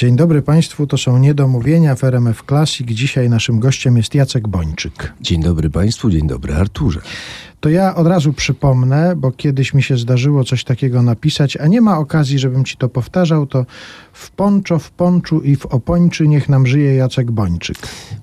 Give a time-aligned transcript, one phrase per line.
[0.00, 2.88] Dzień dobry Państwu, to są Niedomówienia w RMF Classic.
[2.88, 5.12] Dzisiaj naszym gościem jest Jacek Bończyk.
[5.20, 7.00] Dzień dobry Państwu, dzień dobry Arturze.
[7.60, 11.80] To ja od razu przypomnę, bo kiedyś mi się zdarzyło coś takiego napisać, a nie
[11.80, 13.66] ma okazji, żebym ci to powtarzał, to
[14.12, 17.78] w ponczo, w ponczu i w opończy niech nam żyje Jacek Bończyk.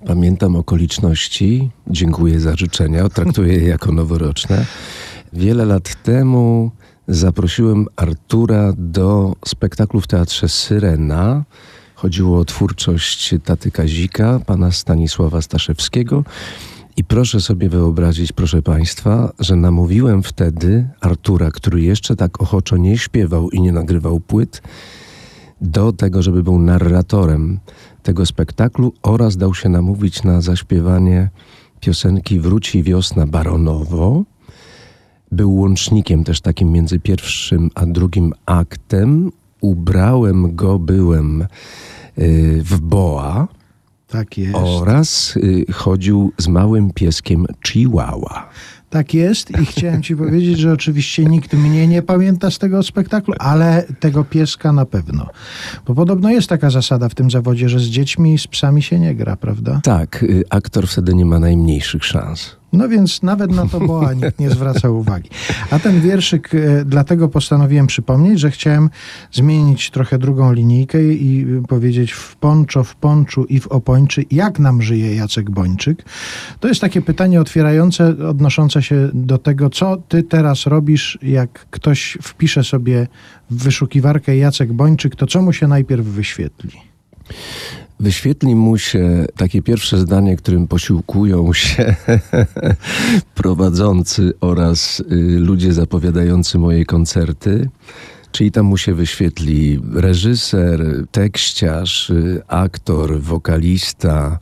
[0.07, 4.65] Pamiętam okoliczności, dziękuję za życzenia, traktuję je jako noworoczne.
[5.33, 6.71] Wiele lat temu
[7.07, 11.43] zaprosiłem Artura do spektaklu w Teatrze Syrena.
[11.95, 16.23] Chodziło o twórczość taty Kazika, pana Stanisława Staszewskiego.
[16.97, 22.97] I proszę sobie wyobrazić, proszę Państwa, że namówiłem wtedy Artura, który jeszcze tak ochoczo nie
[22.97, 24.61] śpiewał i nie nagrywał płyt,
[25.61, 27.59] do tego, żeby był narratorem
[28.03, 31.29] tego spektaklu oraz dał się namówić na zaśpiewanie
[31.79, 34.23] piosenki Wróci wiosna Baronowo.
[35.31, 39.31] Był łącznikiem też takim między pierwszym a drugim aktem.
[39.61, 41.47] Ubrałem go, byłem
[42.17, 43.47] yy, w boa.
[44.07, 44.55] Tak jest.
[44.55, 48.49] Oraz y, chodził z małym pieskiem Chihuahua.
[48.89, 53.33] Tak jest i chciałem ci powiedzieć, że oczywiście nikt mnie nie pamięta z tego spektaklu,
[53.39, 55.27] ale tego pieska na pewno.
[55.85, 58.99] Bo podobno jest taka zasada w tym zawodzie, że z dziećmi i z psami się
[58.99, 59.79] nie gra, prawda?
[59.83, 62.55] Tak, y, aktor wtedy nie ma najmniejszych szans.
[62.73, 65.29] No więc nawet na to Boa nikt nie zwraca uwagi.
[65.71, 68.89] A ten wierszyk, e, dlatego postanowiłem przypomnieć, że chciałem
[69.31, 74.81] zmienić trochę drugą linijkę i powiedzieć w ponczo, w ponczu i w opończy, jak nam
[74.81, 76.05] żyje Jacek Bończyk.
[76.59, 82.17] To jest takie pytanie otwierające, odnoszące się do tego, co ty teraz robisz, jak ktoś
[82.21, 83.07] wpisze sobie
[83.49, 86.71] w wyszukiwarkę Jacek Bończyk, to co mu się najpierw wyświetli?
[87.99, 91.95] Wyświetli mu się takie pierwsze zdanie, którym posiłkują się
[93.35, 95.05] prowadzący oraz y,
[95.39, 97.69] ludzie zapowiadający moje koncerty.
[98.31, 104.39] Czyli tam mu się wyświetli reżyser, tekściarz, y, aktor, wokalista,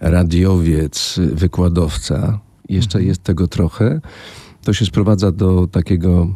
[0.00, 2.38] radiowiec, wykładowca.
[2.68, 3.08] Jeszcze mhm.
[3.08, 4.00] jest tego trochę.
[4.64, 6.34] To się sprowadza do takiego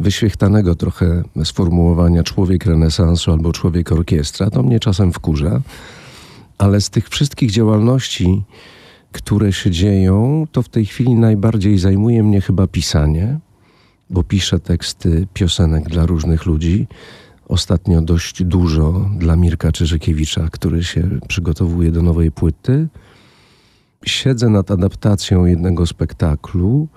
[0.00, 4.50] wyświechtanego trochę sformułowania człowiek renesansu albo człowiek orkiestra.
[4.50, 5.60] To mnie czasem wkurza,
[6.58, 8.42] ale z tych wszystkich działalności,
[9.12, 13.38] które się dzieją, to w tej chwili najbardziej zajmuje mnie chyba pisanie,
[14.10, 16.86] bo piszę teksty piosenek dla różnych ludzi.
[17.48, 22.88] Ostatnio dość dużo dla Mirka Czyżykiewicza, który się przygotowuje do nowej płyty.
[24.04, 26.88] Siedzę nad adaptacją jednego spektaklu.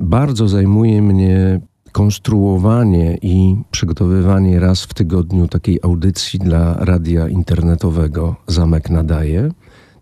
[0.00, 1.60] Bardzo zajmuje mnie
[1.92, 9.50] konstruowanie i przygotowywanie raz w tygodniu takiej audycji dla radia internetowego Zamek Nadaje.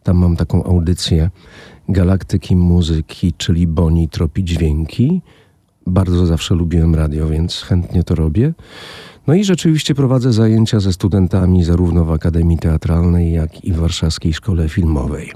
[0.02, 1.30] Tam mam taką audycję
[1.88, 5.22] Galaktyki Muzyki, czyli Boni Tropi Dźwięki.
[5.86, 8.54] Bardzo zawsze lubiłem radio, więc chętnie to robię.
[9.26, 14.32] No i rzeczywiście prowadzę zajęcia ze studentami zarówno w Akademii Teatralnej, jak i w Warszawskiej
[14.32, 15.32] Szkole Filmowej.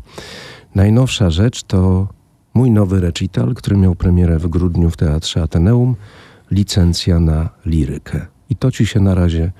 [0.74, 2.08] Najnowsza rzecz to
[2.54, 5.96] mój nowy recital, który miał premierę w grudniu w Teatrze Ateneum
[6.52, 8.26] licencja na lirykę.
[8.50, 9.52] I to ci się na razie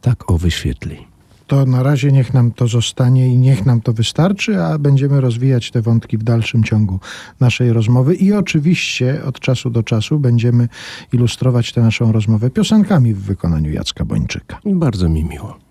[0.00, 1.10] tak o wyświetli.
[1.46, 5.70] To na razie niech nam to zostanie i niech nam to wystarczy, a będziemy rozwijać
[5.70, 7.00] te wątki w dalszym ciągu
[7.40, 8.14] naszej rozmowy.
[8.14, 10.68] I oczywiście od czasu do czasu będziemy
[11.12, 14.58] ilustrować tę naszą rozmowę piosenkami w wykonaniu Jacka Bończyka.
[14.64, 15.69] Bardzo mi miło.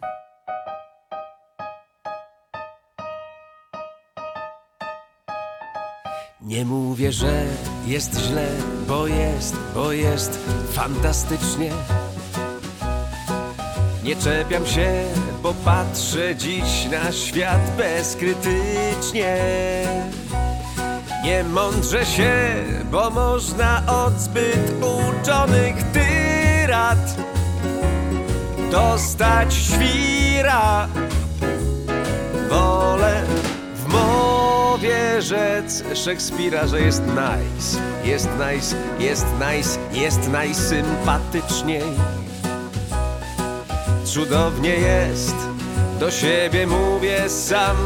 [6.50, 7.46] Nie mówię, że
[7.88, 8.48] jest źle,
[8.88, 10.40] bo jest, bo jest
[10.72, 11.72] fantastycznie.
[14.04, 15.04] Nie czepiam się,
[15.44, 19.38] bo patrzę dziś na świat bezkrytycznie.
[21.24, 22.56] Nie mądrze się,
[22.92, 27.16] bo można od zbyt uczonych tyrat
[28.72, 30.88] dostać świra.
[32.50, 33.19] Wolę
[35.22, 41.84] rzec Szekspira, że jest nice, jest nice, jest nice, jest najsympatyczniej.
[44.06, 45.36] Cudownie jest,
[46.00, 47.78] do siebie mówię sam.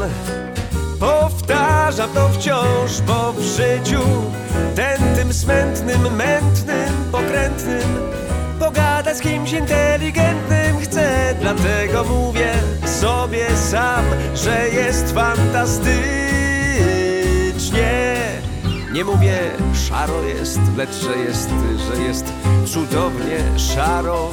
[1.00, 4.02] Powtarzam to wciąż, bo w życiu
[4.74, 8.14] ten tym smętnym, mętnym, pokrętnym
[8.58, 12.52] pogadać z kimś inteligentnym chcę, dlatego mówię
[13.00, 14.04] sobie sam,
[14.34, 16.43] że jest fantastyczny
[17.74, 18.14] nie,
[18.92, 19.38] nie mówię
[19.88, 21.50] szaro jest, lecz że jest,
[21.88, 22.24] że jest
[22.66, 24.30] cudownie szaro.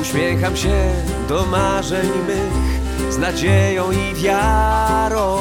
[0.00, 0.92] Uśmiecham się
[1.28, 5.36] do marzeń mych z nadzieją i wiarą,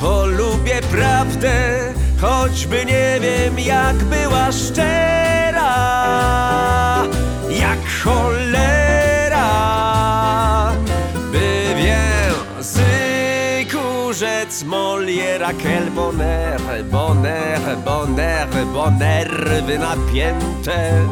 [0.00, 1.78] bo lubię prawdę,
[2.20, 5.74] choćby nie wiem jak była szczera,
[7.50, 8.91] jak cholera.
[14.62, 21.06] Z Moliera quel bonheur, bonheur, bonheur, bonnerwy napięte.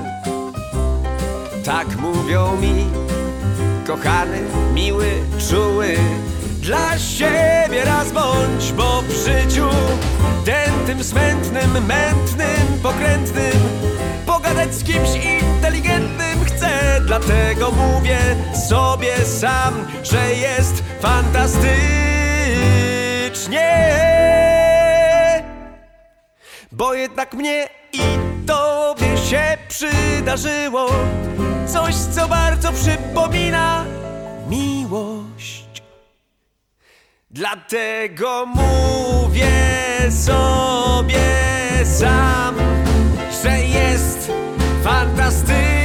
[1.64, 2.87] Tak mówią mi,
[3.87, 4.41] kochany,
[4.75, 5.11] miły,
[5.50, 5.97] czuły,
[6.61, 9.69] dla siebie raz bądź, bo w życiu
[10.44, 13.61] ten tym smętnym, mętnym, pokrętnym
[14.26, 15.11] pogadać z kimś
[15.41, 18.19] inteligentnym chcę, dlatego mówię
[18.69, 23.00] sobie sam, że jest fantastycznie.
[26.73, 28.00] Bo jednak mnie i
[28.47, 30.87] tobie się przydarzyło
[31.67, 33.85] coś, co bardzo przypomina
[34.49, 35.82] miłość.
[37.31, 39.50] Dlatego mówię
[40.11, 41.20] sobie
[41.85, 42.55] sam,
[43.43, 44.32] że jest
[44.85, 45.80] fantastycznie.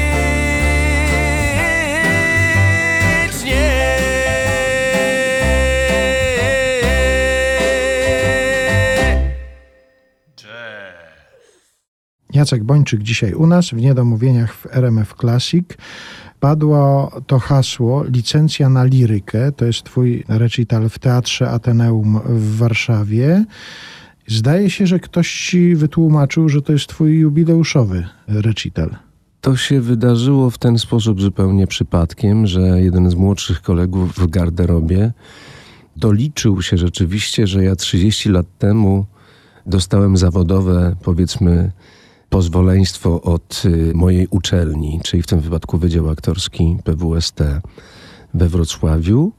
[12.36, 15.66] Jacek Bończyk dzisiaj u nas w Niedomówieniach w RMF Classic.
[16.40, 19.52] Padło to hasło licencja na lirykę.
[19.52, 23.46] To jest twój recital w Teatrze Ateneum w Warszawie.
[24.28, 28.96] Zdaje się, że ktoś ci wytłumaczył, że to jest twój jubileuszowy recital.
[29.42, 35.12] To się wydarzyło w ten sposób zupełnie przypadkiem, że jeden z młodszych kolegów w garderobie
[35.98, 39.06] doliczył się rzeczywiście, że ja 30 lat temu
[39.66, 41.72] dostałem zawodowe, powiedzmy,
[42.36, 47.40] pozwoleństwo od y, mojej uczelni, czyli w tym wypadku Wydział Aktorski PWST
[48.34, 49.32] we Wrocławiu.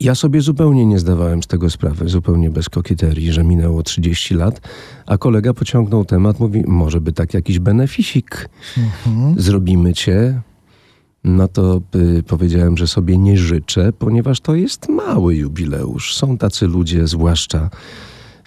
[0.00, 4.60] Ja sobie zupełnie nie zdawałem z tego sprawy, zupełnie bez kokieterii, że minęło 30 lat,
[5.06, 8.48] a kolega pociągnął temat, mówi, może by tak jakiś benefisik
[9.36, 10.40] zrobimy cię.
[11.24, 11.80] No to
[12.18, 16.16] y, powiedziałem, że sobie nie życzę, ponieważ to jest mały jubileusz.
[16.16, 17.70] Są tacy ludzie, zwłaszcza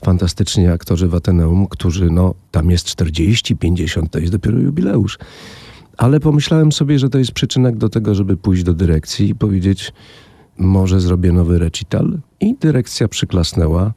[0.06, 5.20] fantastyczni aktorzy w Ateneum, którzy, no, tam jest 40, 50, to jest dopiero jubileusz.
[5.98, 9.94] Ale pomyślałem sobie, że to jest przyczynek do tego, żeby pójść do dyrekcji i powiedzieć,
[10.58, 12.20] może zrobię nowy recital.
[12.40, 13.94] I dyrekcja przyklasnęła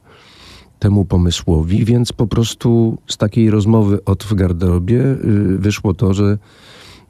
[0.79, 6.37] temu pomysłowi, więc po prostu z takiej rozmowy od w garderobie y, wyszło to, że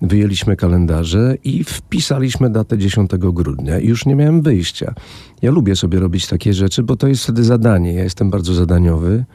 [0.01, 3.80] wyjęliśmy kalendarze i wpisaliśmy datę 10 grudnia.
[3.80, 4.94] I już nie miałem wyjścia.
[5.42, 7.94] Ja lubię sobie robić takie rzeczy, bo to jest wtedy zadanie.
[7.94, 9.25] Ja jestem bardzo zadaniowy.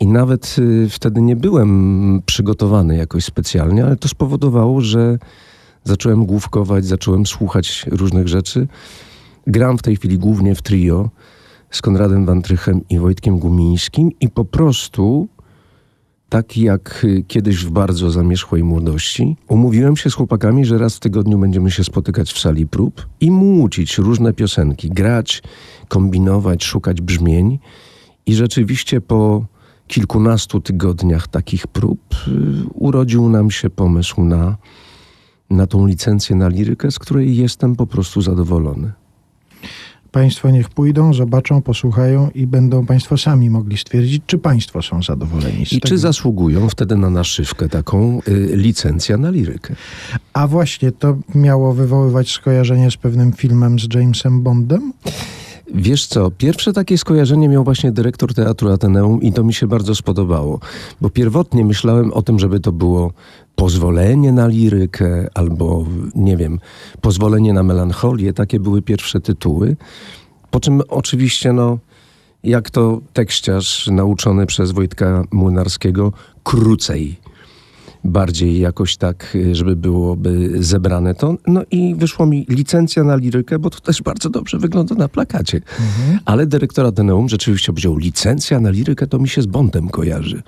[0.00, 5.18] I nawet y, wtedy nie byłem przygotowany jakoś specjalnie, ale to spowodowało, że
[5.84, 8.68] zacząłem główkować, zacząłem słuchać różnych rzeczy.
[9.46, 11.10] Gram w tej chwili głównie w trio
[11.70, 15.28] z Konradem Wantrychem i Wojtkiem Gumińskim i po prostu
[16.32, 21.00] tak jak y, kiedyś w bardzo zamierzchłej młodości, umówiłem się z chłopakami, że raz w
[21.00, 25.42] tygodniu będziemy się spotykać w sali prób i młócić różne piosenki, grać,
[25.88, 27.58] kombinować, szukać brzmień.
[28.26, 29.44] I rzeczywiście po
[29.86, 32.30] kilkunastu tygodniach takich prób y,
[32.74, 34.56] urodził nam się pomysł na,
[35.50, 38.92] na tą licencję na lirykę, z której jestem po prostu zadowolony.
[40.12, 45.66] Państwo niech pójdą, zobaczą, posłuchają i będą Państwo sami mogli stwierdzić, czy Państwo są zadowoleni
[45.66, 45.88] z I tego.
[45.88, 49.74] czy zasługują wtedy na naszywkę taką y, licencja na lirykę?
[50.32, 54.92] A właśnie to miało wywoływać skojarzenie z pewnym filmem z Jamesem Bondem?
[55.74, 59.94] Wiesz co, pierwsze takie skojarzenie miał właśnie dyrektor Teatru Ateneum i to mi się bardzo
[59.94, 60.60] spodobało,
[61.00, 63.12] bo pierwotnie myślałem o tym, żeby to było
[63.56, 66.58] pozwolenie na lirykę albo, nie wiem,
[67.00, 68.32] pozwolenie na melancholię.
[68.32, 69.76] Takie były pierwsze tytuły.
[70.50, 71.78] Po czym oczywiście, no,
[72.44, 76.12] jak to tekściarz nauczony przez Wojtka Młynarskiego,
[76.42, 77.16] krócej
[78.04, 81.36] bardziej jakoś tak, y, żeby byłoby zebrane to.
[81.46, 85.60] No i wyszło mi licencja na lirykę, bo to też bardzo dobrze wygląda na plakacie.
[86.24, 90.42] Ale dyrektor Ateneum rzeczywiście powiedział, licencja na lirykę to mi się z Bondem kojarzy.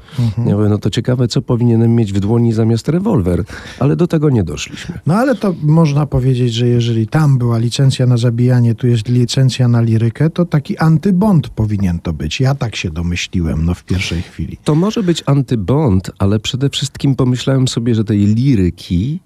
[0.47, 3.45] Ja mówię, no to ciekawe, co powinienem mieć w dłoni zamiast rewolwer.
[3.79, 4.99] Ale do tego nie doszliśmy.
[5.07, 9.69] No ale to można powiedzieć, że jeżeli tam była licencja na zabijanie, tu jest licencja
[9.69, 12.41] na lirykę, to taki antybond powinien to być.
[12.41, 14.59] Ja tak się domyśliłem, no w pierwszej chwili.
[14.65, 19.21] To może być antybond, ale przede wszystkim pomyślałem sobie, że tej liryki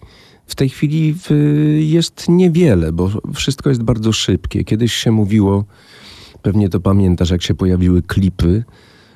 [0.46, 1.14] w tej chwili
[1.78, 4.64] jest niewiele, bo wszystko jest bardzo szybkie.
[4.64, 5.64] Kiedyś się mówiło,
[6.42, 8.64] pewnie to pamiętasz, jak się pojawiły klipy,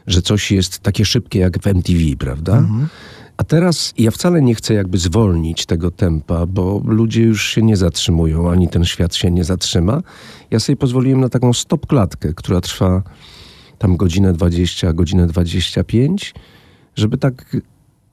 [0.06, 2.68] że coś jest takie szybkie jak w MTV, prawda?
[3.36, 7.76] A teraz ja wcale nie chcę jakby zwolnić tego tempa, bo ludzie już się nie
[7.76, 10.02] zatrzymują, ani ten świat się nie zatrzyma.
[10.50, 13.02] Ja sobie pozwoliłem na taką stop klatkę, która trwa
[13.78, 16.34] tam godzinę 20, godzinę 25,
[16.96, 17.56] żeby tak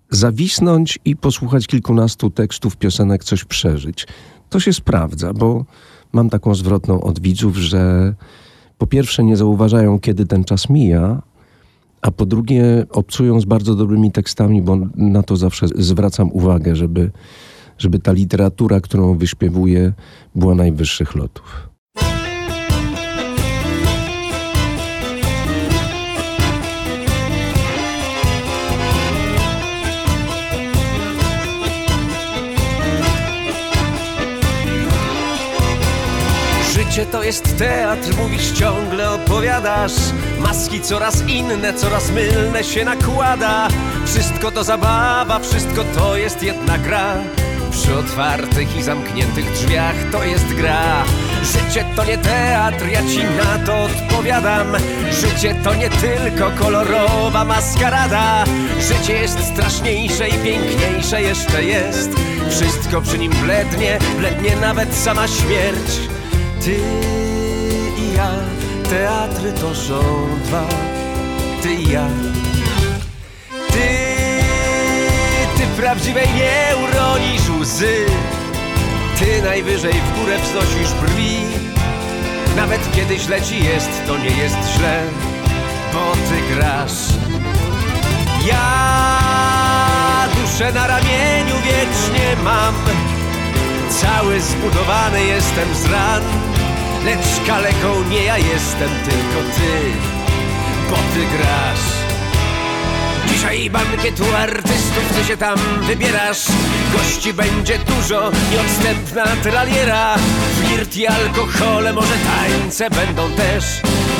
[0.09, 4.07] zawisnąć i posłuchać kilkunastu tekstów, piosenek, coś przeżyć.
[4.49, 5.65] To się sprawdza, bo
[6.13, 8.13] mam taką zwrotną od widzów, że
[8.77, 11.21] po pierwsze nie zauważają, kiedy ten czas mija,
[12.01, 17.11] a po drugie obcują z bardzo dobrymi tekstami, bo na to zawsze zwracam uwagę, żeby,
[17.77, 19.93] żeby ta literatura, którą wyśpiewuję,
[20.35, 21.68] była najwyższych lotów.
[36.89, 39.91] Życie to jest teatr, mówisz ciągle opowiadasz.
[40.39, 43.67] Maski coraz inne, coraz mylne się nakłada.
[44.05, 47.13] Wszystko to zabawa, wszystko to jest jedna gra.
[47.71, 51.03] Przy otwartych i zamkniętych drzwiach to jest gra.
[51.43, 54.67] Życie to nie teatr, ja ci na to odpowiadam.
[55.11, 58.43] Życie to nie tylko kolorowa maskarada.
[58.79, 62.09] Życie jest straszniejsze i piękniejsze jeszcze jest.
[62.49, 66.18] Wszystko przy nim blednie, blednie nawet sama śmierć
[66.61, 66.79] ty
[67.97, 68.31] i ja,
[68.89, 69.71] teatry to
[70.45, 70.65] dwa.
[71.61, 72.07] Ty i ja.
[73.71, 73.89] Ty,
[75.57, 78.05] ty prawdziwej nie uronisz łzy.
[79.19, 81.35] Ty najwyżej w górę wznosisz brwi.
[82.55, 85.03] Nawet kiedy źle ci jest, to nie jest źle,
[85.93, 87.01] bo ty grasz.
[88.47, 92.75] Ja duszę na ramieniu wiecznie mam.
[93.89, 96.48] Cały zbudowany jestem z ran
[97.05, 99.91] Lecz kaleką nie ja jestem, tylko ty
[100.89, 101.99] Bo ty grasz.
[103.27, 106.45] Dzisiaj bankietu artystów, ty się tam wybierasz.
[106.93, 110.15] Gości będzie dużo, nieodstępna traliera.
[110.63, 113.63] Flirt i alkohole, może tańce będą też.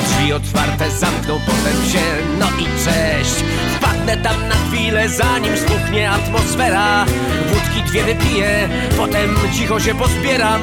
[0.07, 2.05] Drzwi otwarte zamkną potem się,
[2.39, 3.35] no i cześć.
[3.77, 7.05] Wpadnę tam na chwilę, zanim zbuchnie atmosfera.
[7.47, 10.61] Wódki dwie wypiję, potem cicho się pozbieram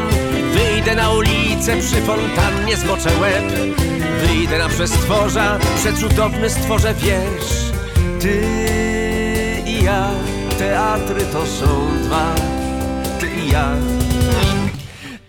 [0.57, 3.45] Wyjdę na ulicę, przy fontannie zmoczę łeb.
[4.21, 7.73] Wyjdę na przestworza, przecudowny stworze wiesz
[8.21, 8.43] Ty
[9.67, 10.11] i ja,
[10.59, 12.35] teatry to są dwa.
[13.21, 13.69] Ty i ja.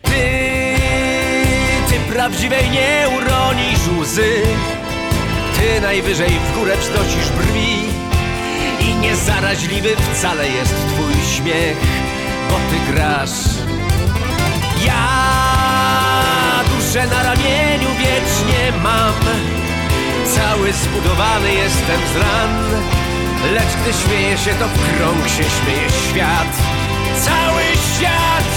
[0.01, 0.75] Ty,
[1.89, 4.41] ty prawdziwej nie uronisz łzy.
[5.59, 7.77] Ty najwyżej w górę wznosisz brwi.
[8.79, 11.77] I niezaraźliwy wcale jest twój śmiech
[12.49, 13.57] Bo ty grasz.
[14.85, 15.16] Ja
[16.87, 19.13] duszę na ramieniu wiecznie mam.
[20.35, 22.81] Cały zbudowany jestem z ran
[23.53, 26.47] Lecz gdy śmieje się to w krąg się śmieje świat.
[27.25, 27.63] Cały
[27.95, 28.47] świat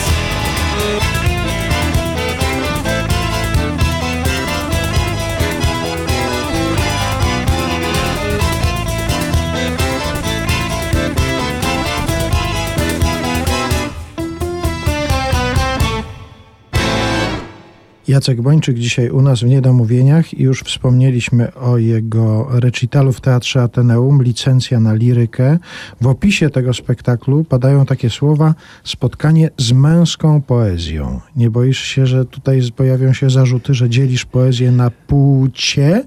[18.11, 23.63] Jacek Bończyk dzisiaj u nas w Niedomówieniach i już wspomnieliśmy o jego recitalu w Teatrze
[23.63, 25.59] Ateneum, licencja na lirykę.
[26.01, 31.21] W opisie tego spektaklu padają takie słowa spotkanie z męską poezją.
[31.37, 36.05] Nie boisz się, że tutaj pojawią się zarzuty, że dzielisz poezję na płcie?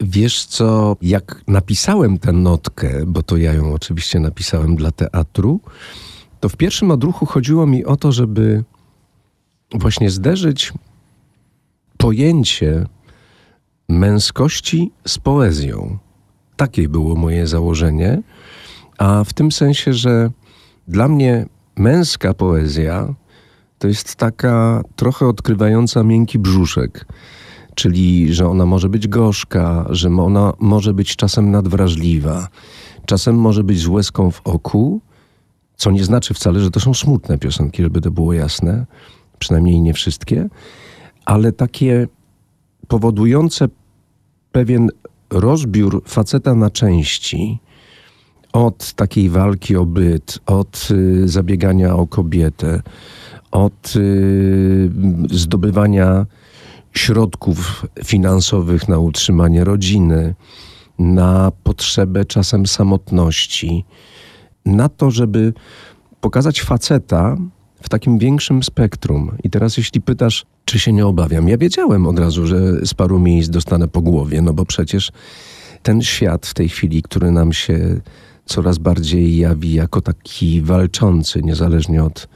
[0.00, 5.60] Wiesz co, jak napisałem tę notkę, bo to ja ją oczywiście napisałem dla teatru,
[6.40, 8.64] to w pierwszym odruchu chodziło mi o to, żeby
[9.74, 10.72] właśnie zderzyć
[12.02, 12.86] pojęcie
[13.88, 15.98] męskości z poezją.
[16.56, 18.22] Takie było moje założenie,
[18.98, 20.30] a w tym sensie, że
[20.88, 23.14] dla mnie męska poezja
[23.78, 27.06] to jest taka trochę odkrywająca miękki brzuszek,
[27.74, 32.48] czyli że ona może być gorzka, że ona może być czasem nadwrażliwa,
[33.06, 35.00] czasem może być z łezką w oku,
[35.76, 38.86] co nie znaczy wcale, że to są smutne piosenki, żeby to było jasne,
[39.38, 40.48] przynajmniej nie wszystkie,
[41.24, 42.08] ale takie
[42.88, 43.68] powodujące
[44.52, 44.88] pewien
[45.30, 47.58] rozbiór faceta na części,
[48.52, 52.82] od takiej walki o byt, od y, zabiegania o kobietę,
[53.50, 54.90] od y,
[55.30, 56.26] zdobywania
[56.94, 60.34] środków finansowych na utrzymanie rodziny,
[60.98, 63.84] na potrzebę czasem samotności,
[64.66, 65.52] na to, żeby
[66.20, 67.36] pokazać faceta,
[67.82, 69.36] w takim większym spektrum.
[69.44, 73.18] I teraz, jeśli pytasz, czy się nie obawiam, ja wiedziałem od razu, że z paru
[73.18, 75.12] miejsc dostanę po głowie, no bo przecież
[75.82, 78.00] ten świat w tej chwili, który nam się
[78.46, 82.28] coraz bardziej jawi jako taki walczący, niezależnie od,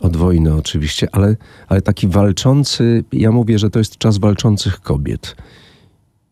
[0.00, 1.36] od wojny oczywiście, ale,
[1.68, 5.36] ale taki walczący, ja mówię, że to jest czas walczących kobiet.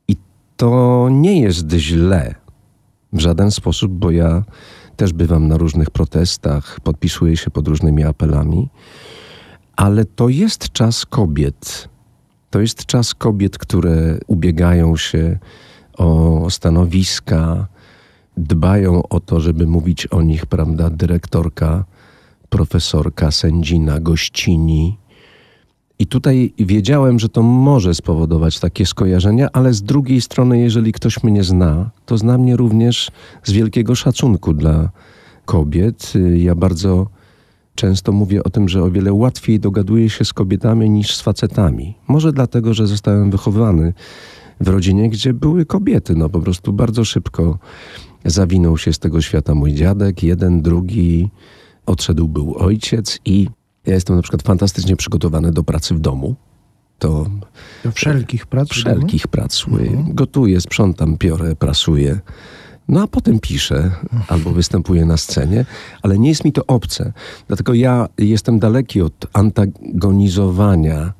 [0.09, 0.17] I
[0.57, 2.35] to nie jest źle
[3.13, 4.45] w żaden sposób, bo ja
[4.97, 8.69] też bywam na różnych protestach, podpisuję się pod różnymi apelami,
[9.77, 11.89] ale to jest czas kobiet.
[12.51, 15.39] To jest czas kobiet, które ubiegają się
[15.99, 17.67] o stanowiska,
[18.37, 21.85] dbają o to, żeby mówić o nich, prawda, dyrektorka,
[22.49, 24.99] profesorka, sędzina, gościni.
[25.99, 31.23] I tutaj wiedziałem, że to może spowodować takie skojarzenia, ale z drugiej strony, jeżeli ktoś
[31.23, 33.11] mnie zna, to zna mnie również
[33.43, 34.91] z wielkiego szacunku dla
[35.45, 36.13] kobiet.
[36.37, 37.07] Ja bardzo
[37.75, 41.95] często mówię o tym, że o wiele łatwiej dogaduję się z kobietami niż z facetami.
[42.09, 43.93] Może dlatego, że zostałem wychowany
[44.61, 46.15] w rodzinie, gdzie były kobiety.
[46.15, 47.59] No po prostu bardzo szybko
[48.25, 51.31] zawinął się z tego świata mój dziadek, jeden, drugi,
[51.87, 53.49] odszedł był ojciec i
[53.87, 56.35] ja jestem na przykład fantastycznie przygotowany do pracy w domu.
[56.99, 57.27] To
[57.85, 58.69] do wszelkich prac?
[58.69, 59.65] Wszelkich prac.
[59.69, 60.15] Mhm.
[60.15, 62.21] Gotuję, sprzątam, piorę, prasuję.
[62.89, 63.91] No a potem piszę
[64.29, 65.65] albo występuję na scenie,
[66.03, 67.13] ale nie jest mi to obce.
[67.47, 71.13] Dlatego ja jestem daleki od antagonizowania,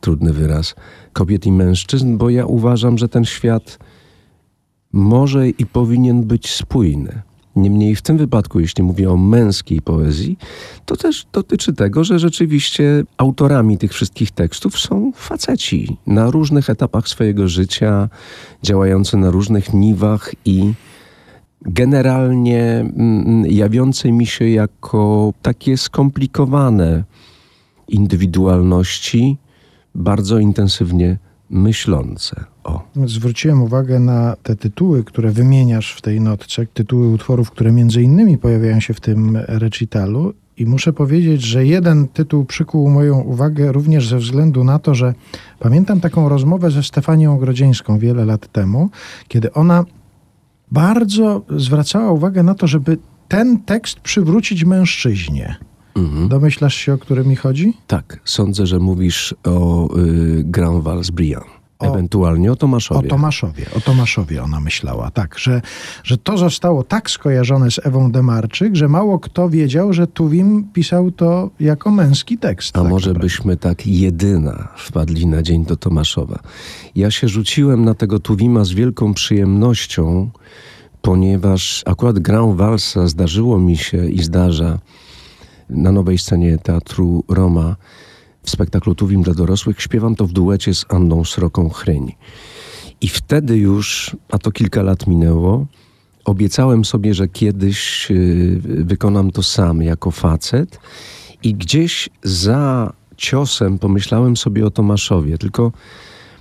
[0.00, 0.74] trudny wyraz,
[1.12, 3.78] kobiet i mężczyzn, bo ja uważam, że ten świat
[4.92, 7.22] może i powinien być spójny.
[7.56, 10.38] Niemniej w tym wypadku, jeśli mówię o męskiej poezji,
[10.86, 17.08] to też dotyczy tego, że rzeczywiście autorami tych wszystkich tekstów są faceci na różnych etapach
[17.08, 18.08] swojego życia,
[18.62, 20.72] działający na różnych niwach i
[21.62, 27.04] generalnie mm, jawiące mi się jako takie skomplikowane
[27.88, 29.36] indywidualności,
[29.94, 31.18] bardzo intensywnie
[31.50, 32.51] myślące.
[32.64, 32.82] O.
[33.06, 38.38] Zwróciłem uwagę na te tytuły, które wymieniasz w tej notce, tytuły utworów, które między innymi
[38.38, 40.34] pojawiają się w tym recitalu.
[40.56, 45.14] I muszę powiedzieć, że jeden tytuł przykuł moją uwagę również ze względu na to, że
[45.58, 48.90] pamiętam taką rozmowę ze Stefanią Grodzieńską wiele lat temu,
[49.28, 49.84] kiedy ona
[50.70, 55.56] bardzo zwracała uwagę na to, żeby ten tekst przywrócić mężczyźnie.
[55.96, 56.28] Mhm.
[56.28, 57.74] Domyślasz się, o który mi chodzi?
[57.86, 61.61] Tak, sądzę, że mówisz o y, Grand Vals Briand.
[61.82, 63.08] Ewentualnie o Tomaszowie.
[63.08, 65.62] O Tomaszowie, o Tomaszowie ona myślała, tak, że,
[66.04, 71.10] że to zostało tak skojarzone z Ewą Demarczyk, że mało kto wiedział, że Tuwim pisał
[71.10, 72.76] to jako męski tekst.
[72.76, 73.26] A tak może naprawdę.
[73.26, 76.38] byśmy tak jedyna wpadli na dzień do Tomaszowa.
[76.94, 80.30] Ja się rzuciłem na tego Tuwima z wielką przyjemnością,
[81.02, 84.78] ponieważ akurat grę walsa zdarzyło mi się i zdarza
[85.70, 87.76] na nowej scenie Teatru Roma
[88.42, 89.80] w spektaklu Tuwim dla dorosłych.
[89.80, 92.12] Śpiewam to w duecie z Anną Sroką Chryń.
[93.00, 95.66] I wtedy już, a to kilka lat minęło,
[96.24, 100.78] obiecałem sobie, że kiedyś y, wykonam to sam jako facet
[101.42, 105.72] i gdzieś za ciosem pomyślałem sobie o Tomaszowie, tylko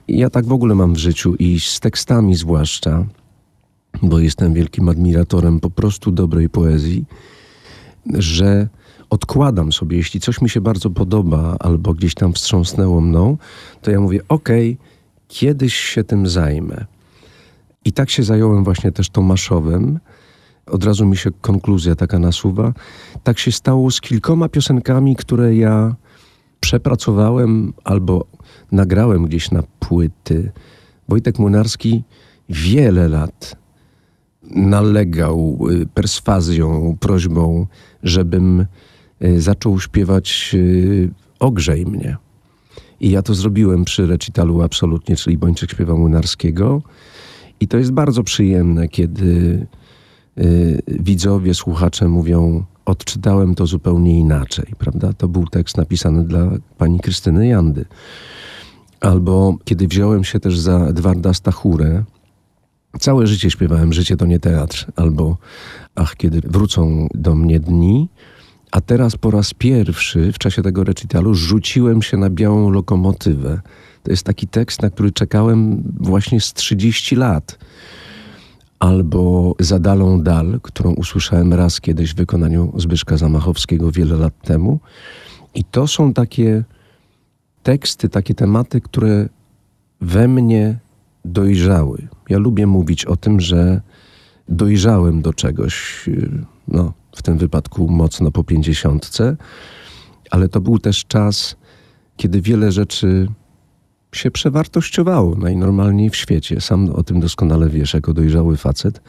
[0.07, 3.05] ja tak w ogóle mam w życiu i z tekstami zwłaszcza,
[4.01, 7.05] bo jestem wielkim admiratorem po prostu dobrej poezji,
[8.13, 8.69] że
[9.11, 13.37] odkładam sobie, jeśli coś mi się bardzo podoba albo gdzieś tam wstrząsnęło mną,
[13.81, 14.87] to ja mówię, okej, okay,
[15.27, 16.85] kiedyś się tym zajmę.
[17.85, 19.99] I tak się zająłem właśnie też Tomaszowem.
[20.65, 22.73] Od razu mi się konkluzja taka nasuwa.
[23.23, 25.95] Tak się stało z kilkoma piosenkami, które ja
[26.59, 28.25] przepracowałem albo
[28.71, 30.51] nagrałem gdzieś na płyty.
[31.09, 32.03] Wojtek Młynarski
[32.49, 33.55] wiele lat
[34.43, 37.67] nalegał y, perswazją, prośbą,
[38.03, 38.65] żebym
[39.37, 42.17] zaczął śpiewać y, Ogrzej mnie.
[42.99, 46.81] I ja to zrobiłem przy recitalu absolutnie, czyli Bończyk śpiewa Młynarskiego.
[47.59, 49.65] I to jest bardzo przyjemne, kiedy
[50.87, 55.13] widzowie, słuchacze mówią odczytałem to zupełnie inaczej, prawda?
[55.13, 57.85] To był tekst napisany dla pani Krystyny Jandy.
[58.99, 62.03] Albo kiedy wziąłem się też za Edwarda Stachurę,
[62.99, 65.37] Całe życie śpiewałem Życie to nie teatr, albo
[65.95, 68.09] Ach, kiedy wrócą do mnie dni.
[68.71, 73.61] A teraz po raz pierwszy w czasie tego recitalu rzuciłem się na białą lokomotywę.
[74.03, 77.57] To jest taki tekst, na który czekałem właśnie z 30 lat.
[78.79, 84.79] Albo Zadalą Dal, którą usłyszałem raz kiedyś w wykonaniu Zbyszka Zamachowskiego wiele lat temu.
[85.55, 86.63] I to są takie
[87.63, 89.29] teksty, takie tematy, które
[90.01, 90.79] we mnie
[91.25, 92.07] dojrzały.
[92.29, 93.81] Ja lubię mówić o tym, że
[94.49, 96.05] dojrzałem do czegoś,
[96.67, 99.37] no, w tym wypadku mocno po pięćdziesiątce,
[100.31, 101.55] ale to był też czas,
[102.17, 103.27] kiedy wiele rzeczy
[104.11, 106.61] się przewartościowało najnormalniej w świecie.
[106.61, 109.01] Sam o tym doskonale wiesz, jako dojrzały facet.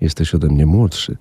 [0.00, 1.16] Jesteś ode mnie młodszy.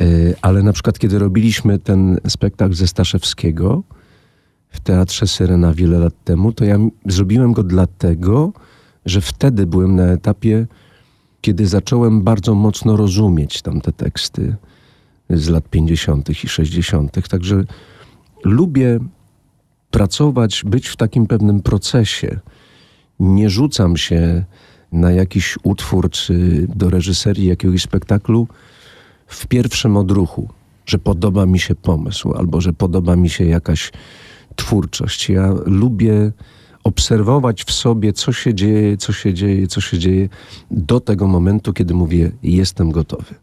[0.00, 0.04] E,
[0.42, 3.82] ale na przykład, kiedy robiliśmy ten spektakl ze Staszewskiego
[4.70, 8.52] w Teatrze Syrena wiele lat temu, to ja zrobiłem go dlatego,
[9.06, 10.66] że wtedy byłem na etapie,
[11.40, 14.56] kiedy zacząłem bardzo mocno rozumieć tamte teksty
[15.30, 16.30] z lat 50.
[16.44, 17.28] i 60.
[17.28, 17.64] Także
[18.44, 18.98] lubię
[19.90, 22.40] pracować, być w takim pewnym procesie.
[23.20, 24.44] Nie rzucam się
[24.92, 28.48] na jakiś utwór czy do reżyserii jakiegoś spektaklu
[29.26, 30.48] w pierwszym odruchu,
[30.86, 33.92] że podoba mi się pomysł albo że podoba mi się jakaś
[34.56, 35.28] twórczość.
[35.28, 36.32] Ja lubię
[36.84, 40.28] obserwować w sobie, co się dzieje, co się dzieje, co się dzieje
[40.70, 43.34] do tego momentu, kiedy mówię, jestem gotowy.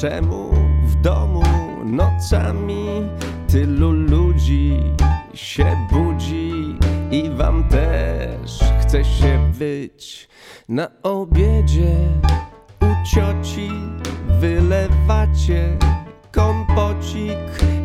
[0.00, 0.50] Czemu
[0.82, 1.42] w domu
[1.84, 2.86] nocami
[3.48, 4.80] tylu ludzi
[5.34, 6.52] się budzi
[7.10, 10.28] i wam też chce się być
[10.68, 11.96] na obiedzie
[12.80, 13.70] u cioci
[14.40, 15.78] wylewacie
[16.32, 17.38] kompocik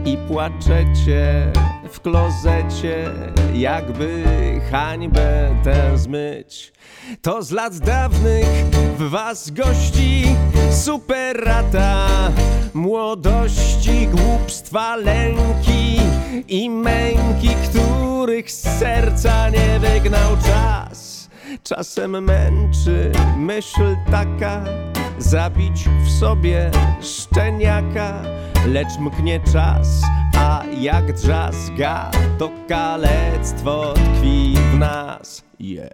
[0.06, 1.52] i płaczecie
[1.90, 3.10] w klozecie,
[3.54, 4.24] jakby
[4.72, 6.74] hańbę tę zmyć.
[7.22, 8.66] To z lat dawnych
[8.98, 10.36] w was gości
[10.72, 12.08] superata
[12.74, 16.00] młodości, głupstwa, lęki
[16.48, 21.30] i męki, których z serca nie wygnał czas.
[21.64, 24.64] Czasem męczy myśl taka,
[25.18, 28.24] zabić w sobie szczeniaka,
[28.68, 30.02] lecz mknie czas,
[30.38, 35.44] a jak drzazga, to kalectwo tkwi w nas.
[35.60, 35.90] Yeah.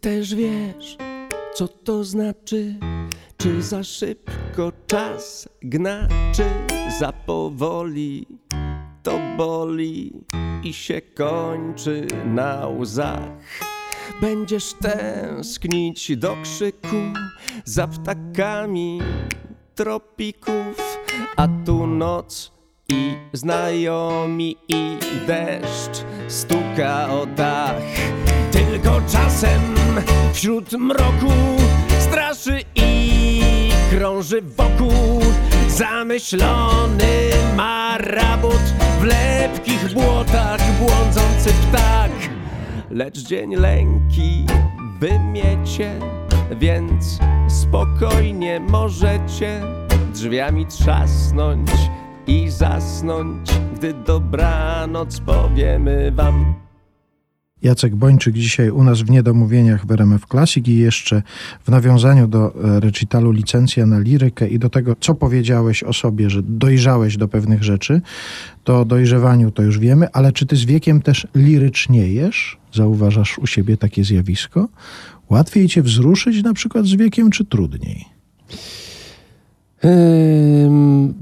[0.00, 0.96] Też wiesz,
[1.54, 2.74] co to znaczy,
[3.36, 6.44] czy za szybko czas gna, czy
[6.98, 8.26] za powoli
[9.02, 10.12] to boli
[10.64, 13.62] i się kończy na łzach.
[14.20, 16.96] Będziesz tęsknić do krzyku
[17.64, 19.00] za ptakami
[19.74, 20.98] tropików,
[21.36, 22.52] a tu noc
[22.88, 27.82] i znajomi i deszcz stuka o dach.
[28.70, 29.60] Tylko czasem
[30.32, 31.32] wśród mroku
[32.00, 33.40] straszy i
[33.90, 35.20] krąży wokół
[35.68, 42.10] zamyślony marabut w lepkich błotach błądzący ptak.
[42.90, 44.46] Lecz dzień lęki
[45.00, 46.00] wymiecie,
[46.60, 49.60] więc spokojnie możecie
[50.14, 51.70] drzwiami trzasnąć
[52.26, 56.67] i zasnąć, gdy dobranoc powiemy wam.
[57.62, 61.22] Jacek Bończyk dzisiaj u nas w Niedomówieniach w RMF Classic i jeszcze
[61.64, 66.30] w nawiązaniu do e, recitalu licencja na lirykę i do tego, co powiedziałeś o sobie,
[66.30, 68.00] że dojrzałeś do pewnych rzeczy,
[68.64, 72.58] to o dojrzewaniu to już wiemy, ale czy ty z wiekiem też liryczniejesz?
[72.74, 74.68] Zauważasz u siebie takie zjawisko?
[75.30, 78.04] Łatwiej cię wzruszyć na przykład z wiekiem, czy trudniej?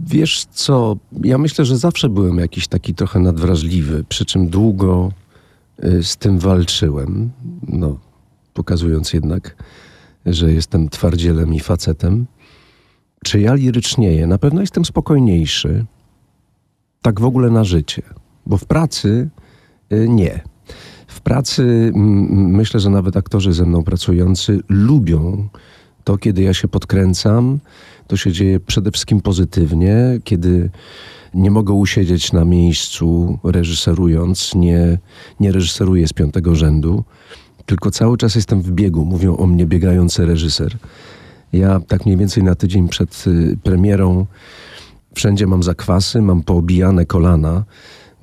[0.06, 5.12] Wiesz co, ja myślę, że zawsze byłem jakiś taki trochę nadwrażliwy, przy czym długo
[6.02, 7.30] z tym walczyłem,
[7.68, 7.98] no,
[8.54, 9.56] pokazując jednak,
[10.26, 12.26] że jestem twardzielem i facetem.
[13.24, 14.26] Czy ja lirycznieję?
[14.26, 15.84] Na pewno jestem spokojniejszy,
[17.02, 18.02] tak w ogóle na życie,
[18.46, 19.28] bo w pracy
[19.92, 20.40] y, nie.
[21.06, 21.92] W pracy
[22.30, 25.48] myślę, że nawet aktorzy ze mną pracujący lubią
[26.04, 27.58] to, kiedy ja się podkręcam,
[28.06, 30.70] to się dzieje przede wszystkim pozytywnie, kiedy
[31.36, 34.98] nie mogę usiedzieć na miejscu reżyserując, nie,
[35.40, 37.04] nie reżyseruję z piątego rzędu,
[37.66, 39.04] tylko cały czas jestem w biegu.
[39.04, 40.76] Mówią o mnie biegający reżyser.
[41.52, 44.26] Ja tak mniej więcej na tydzień przed y, premierą
[45.14, 47.64] wszędzie mam zakwasy, mam poobijane kolana,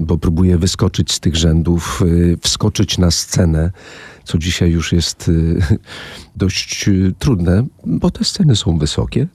[0.03, 3.71] bo próbuję wyskoczyć z tych rzędów, y, wskoczyć na scenę,
[4.23, 5.61] co dzisiaj już jest y,
[6.35, 9.27] dość y, trudne, bo te sceny są wysokie,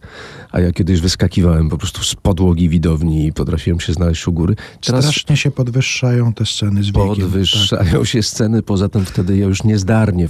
[0.52, 4.56] a ja kiedyś wyskakiwałem po prostu z podłogi widowni i potrafiłem się znaleźć u góry.
[4.80, 7.08] Teraz Strasznie się podwyższają te sceny z wiekiem.
[7.08, 8.06] Podwyższają tak.
[8.06, 10.28] się sceny, poza tym wtedy ja już niezdarnie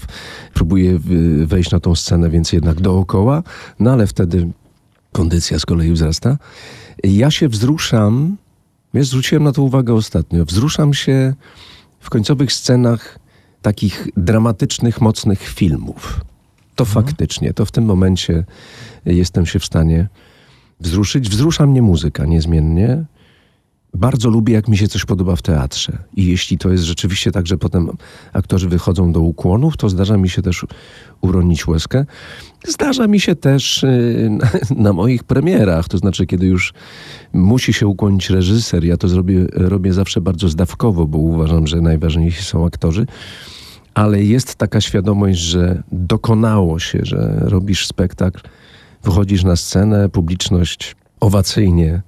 [0.55, 0.98] próbuję
[1.46, 3.42] wejść na tą scenę, więc jednak dookoła,
[3.81, 4.48] no ale wtedy
[5.12, 6.38] kondycja z kolei wzrasta.
[7.05, 8.37] Ja się wzruszam
[8.94, 10.44] Wiesz, zwróciłem na to uwagę ostatnio.
[10.44, 11.35] Wzruszam się
[12.01, 13.18] w końcowych scenach
[13.62, 16.20] takich dramatycznych, mocnych filmów.
[16.74, 17.05] To Mhm.
[17.07, 18.44] faktycznie, to w tym momencie
[19.07, 20.09] jestem się w stanie
[20.81, 21.29] wzruszyć.
[21.29, 23.05] Wzrusza mnie muzyka niezmiennie.
[23.94, 25.98] Bardzo lubię, jak mi się coś podoba w teatrze.
[26.16, 27.90] I jeśli to jest rzeczywiście tak, że potem
[28.33, 30.66] aktorzy wychodzą do ukłonów, to zdarza mi się też
[31.20, 32.07] uronić łezkę.
[32.66, 34.38] Zdarza mi się też y,
[34.77, 36.73] na, moich premierach, to znaczy, kiedy już
[37.33, 38.85] musi się ukłonić reżyser.
[38.85, 43.07] Ja to zrobię, robię zawsze bardzo zdawkowo, bo uważam, że najważniejsi są aktorzy.
[43.94, 48.40] Ale jest taka świadomość, że dokonało się, że robisz spektakl,
[49.05, 52.03] wychodzisz na scenę, publiczność owacyjnie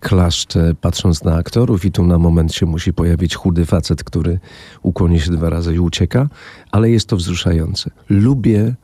[0.00, 4.38] klaszcze, patrząc na aktorów, i tu na moment się musi pojawić chudy facet, który
[4.82, 6.28] ukłoni się dwa razy i ucieka,
[6.70, 7.90] ale jest to wzruszające.
[8.08, 8.74] Lubię,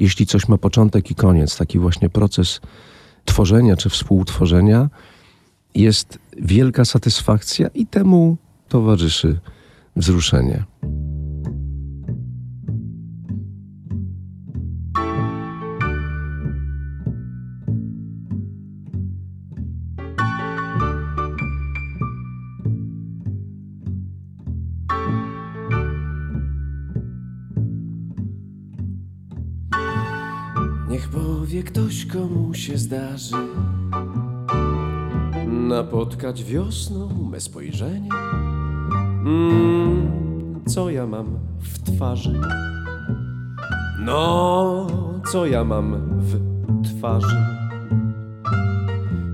[0.00, 2.60] jeśli coś ma początek i koniec, taki właśnie proces
[3.24, 4.88] tworzenia czy współtworzenia,
[5.74, 8.36] jest wielka satysfakcja i temu
[8.68, 9.40] towarzyszy
[9.96, 10.64] wzruszenie.
[30.90, 33.36] Niech powie ktoś, komu się zdarzy
[35.46, 38.08] napotkać wiosną me spojrzenie.
[39.26, 42.40] Mm, co ja mam w twarzy?
[44.00, 44.86] No,
[45.32, 46.40] co ja mam w
[46.84, 47.46] twarzy?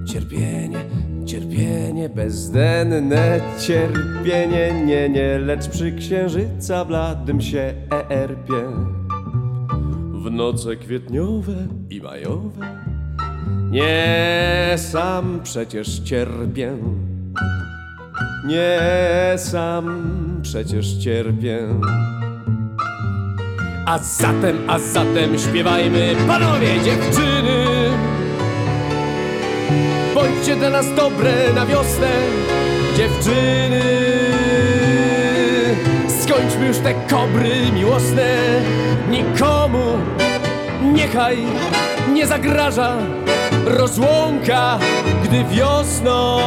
[0.05, 0.85] Cierpienie,
[1.27, 7.75] cierpienie, bezdenne cierpienie, nie, nie, lecz przy księżyca bladym się
[8.09, 8.96] erpie.
[10.37, 11.55] Noce kwietniowe
[11.91, 12.67] i majowe.
[13.71, 16.77] Nie sam przecież cierpię.
[18.47, 18.79] Nie
[19.37, 20.05] sam
[20.43, 21.59] przecież cierpię.
[23.87, 27.65] A zatem, a zatem śpiewajmy panowie dziewczyny.
[30.15, 32.11] Bądźcie dla nas dobre na wiosnę
[32.97, 33.83] dziewczyny.
[36.09, 38.37] Skończmy już te kobry miłosne.
[39.11, 39.86] Nikomu
[40.97, 41.39] niechaj
[42.13, 42.97] nie zagraża
[43.65, 44.79] rozłąka
[45.25, 46.39] Gdy wiosną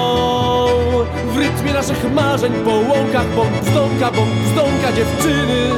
[1.33, 5.69] w rytmie naszych marzeń Po łąkach bąk brzdąka dziewczyny.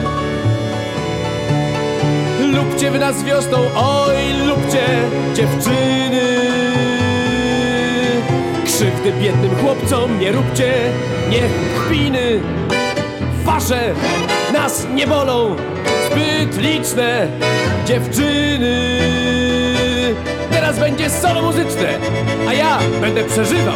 [2.53, 4.86] Lubcie wy nas wiosną, oj lubcie
[5.34, 6.21] dziewczyny.
[8.65, 10.73] Krzywdy biednym chłopcom nie róbcie,
[11.29, 12.39] niech kpiny
[13.43, 13.93] Wasze
[14.53, 15.55] nas nie bolą
[16.12, 17.28] zbyt liczne
[17.86, 18.97] dziewczyny.
[20.52, 22.00] Teraz będzie solo muzyczne,
[22.47, 23.76] a ja będę przeżywał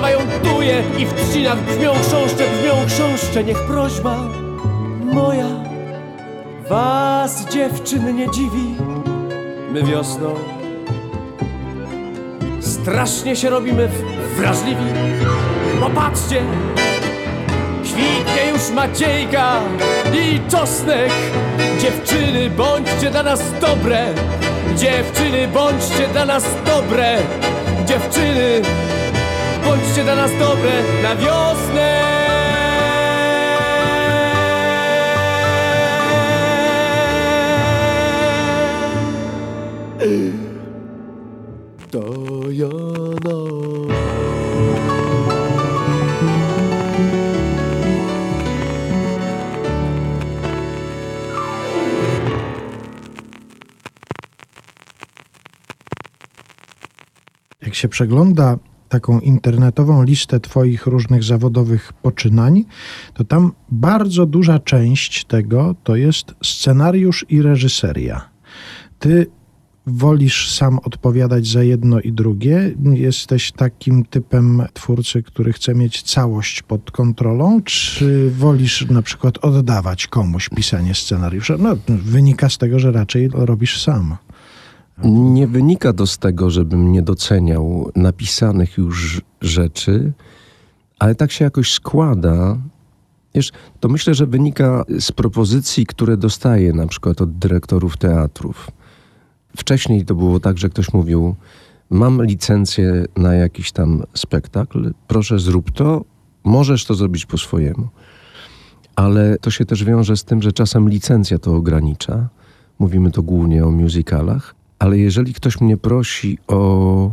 [0.00, 3.44] dojrzewają tuje i w trzcinach brzmią chrząszcze, brzmią chrząszcze.
[3.44, 4.16] Niech prośba
[5.04, 5.46] moja
[6.68, 8.74] was dziewczyn nie dziwi.
[9.72, 10.34] My wiosną
[12.60, 13.88] strasznie się robimy
[14.36, 14.84] wrażliwi.
[15.80, 16.42] Popatrzcie,
[17.82, 19.60] Kwitnie już Maciejka
[20.14, 21.12] i czosnek
[21.80, 24.06] Dziewczyny, bądźcie dla nas dobre
[24.76, 27.18] Dziewczyny, bądźcie dla nas dobre
[27.86, 28.62] Dziewczyny,
[29.68, 32.08] bądźcie dla nas dobre Na wiosnę
[41.90, 42.04] To
[42.50, 42.68] ja
[43.24, 43.48] no.
[57.62, 58.56] Jak się przegląda
[58.88, 62.64] taką internetową listę Twoich różnych zawodowych poczynań,
[63.14, 68.28] to tam bardzo duża część tego to jest scenariusz i reżyseria.
[68.98, 69.26] Ty
[69.86, 72.74] wolisz sam odpowiadać za jedno i drugie?
[72.92, 80.06] Jesteś takim typem twórcy, który chce mieć całość pod kontrolą, czy wolisz na przykład oddawać
[80.06, 81.56] komuś pisanie scenariusza?
[81.58, 84.16] No, wynika z tego, że raczej robisz sam.
[85.04, 90.12] Nie wynika to z tego, żebym nie doceniał napisanych już rzeczy,
[90.98, 92.58] ale tak się jakoś składa.
[93.34, 98.70] Wiesz, to myślę, że wynika z propozycji, które dostaję na przykład od dyrektorów teatrów.
[99.56, 101.34] Wcześniej to było tak, że ktoś mówił:
[101.90, 106.04] Mam licencję na jakiś tam spektakl, proszę zrób to,
[106.44, 107.88] możesz to zrobić po swojemu.
[108.96, 112.28] Ale to się też wiąże z tym, że czasem licencja to ogranicza.
[112.78, 117.12] Mówimy to głównie o musicalach, ale jeżeli ktoś mnie prosi o,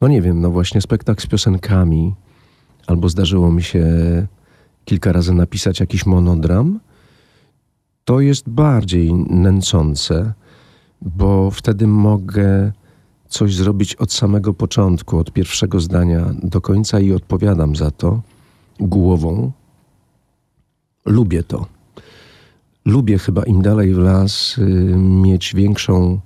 [0.00, 2.14] no nie wiem, no właśnie spektakl z piosenkami,
[2.86, 3.86] albo zdarzyło mi się
[4.84, 6.80] kilka razy napisać jakiś monodram,
[8.04, 10.32] to jest bardziej nęcące,
[11.02, 12.72] bo wtedy mogę
[13.28, 18.20] coś zrobić od samego początku, od pierwszego zdania do końca i odpowiadam za to
[18.80, 19.52] głową.
[21.06, 21.66] Lubię to.
[22.84, 24.62] Lubię chyba im dalej w las y,
[24.96, 26.20] mieć większą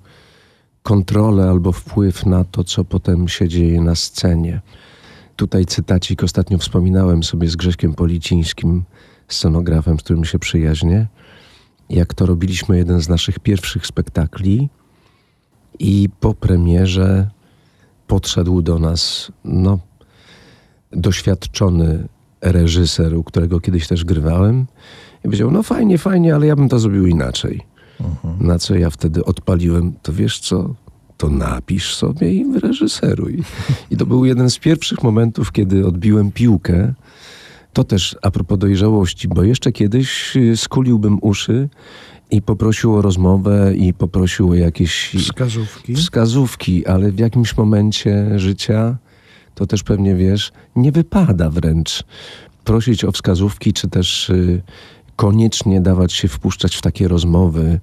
[0.82, 4.60] kontrolę albo wpływ na to, co potem się dzieje na scenie.
[5.36, 8.84] Tutaj cytacik ostatnio wspominałem sobie z Grześkiem Policińskim,
[9.28, 11.06] scenografem, z którym się przyjaźnię,
[11.90, 14.68] jak to robiliśmy jeden z naszych pierwszych spektakli
[15.78, 17.30] i po premierze
[18.06, 19.78] podszedł do nas no,
[20.92, 22.08] doświadczony
[22.40, 24.66] reżyser, u którego kiedyś też grywałem
[25.18, 27.69] i powiedział, no fajnie, fajnie, ale ja bym to zrobił inaczej.
[28.04, 28.46] Mhm.
[28.46, 30.74] Na co ja wtedy odpaliłem, to wiesz co,
[31.16, 33.42] to napisz sobie i wyreżyseruj.
[33.90, 36.94] I to był jeden z pierwszych momentów, kiedy odbiłem piłkę.
[37.72, 41.68] To też a propos dojrzałości, bo jeszcze kiedyś y, skuliłbym uszy
[42.30, 45.94] i poprosił o rozmowę i poprosił o jakieś wskazówki.
[45.94, 48.96] wskazówki, ale w jakimś momencie życia,
[49.54, 52.04] to też pewnie wiesz, nie wypada wręcz
[52.64, 54.62] prosić o wskazówki, czy też y,
[55.20, 57.80] koniecznie dawać się wpuszczać w takie rozmowy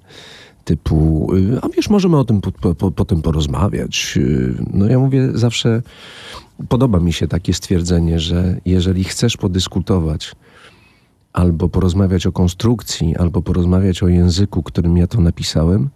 [0.64, 4.14] typu, y, a wiesz, możemy o tym po, po, potem porozmawiać.
[4.16, 5.82] Y, no ja mówię zawsze,
[6.68, 10.34] podoba mi się takie stwierdzenie, że jeżeli chcesz podyskutować,
[11.32, 15.90] albo porozmawiać o konstrukcji, albo porozmawiać o języku, którym ja to napisałem,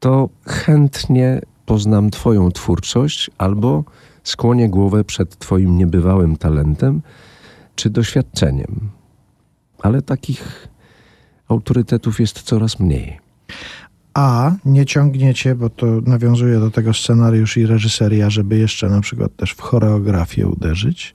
[0.00, 3.84] to chętnie poznam Twoją twórczość albo
[4.24, 7.02] skłonię głowę przed Twoim niebywałym talentem
[7.76, 8.97] czy doświadczeniem.
[9.82, 10.68] Ale takich
[11.48, 13.18] autorytetów jest coraz mniej.
[14.14, 19.36] A nie ciągniecie, bo to nawiązuje do tego scenariusz i reżyseria, żeby jeszcze na przykład
[19.36, 21.14] też w choreografię uderzyć?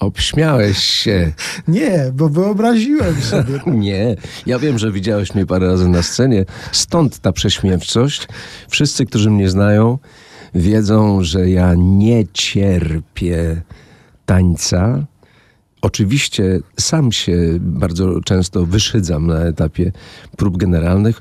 [0.00, 1.32] Obśmiałeś się.
[1.68, 3.60] Nie, bo wyobraziłem sobie.
[3.86, 8.28] Nie, ja wiem, że widziałeś mnie parę razy na scenie, stąd ta prześmiewczość.
[8.68, 9.98] Wszyscy, którzy mnie znają,
[10.54, 13.62] wiedzą, że ja nie cierpię
[14.26, 15.06] tańca.
[15.82, 19.92] Oczywiście sam się bardzo często wyszydzam na etapie
[20.36, 21.20] prób generalnych.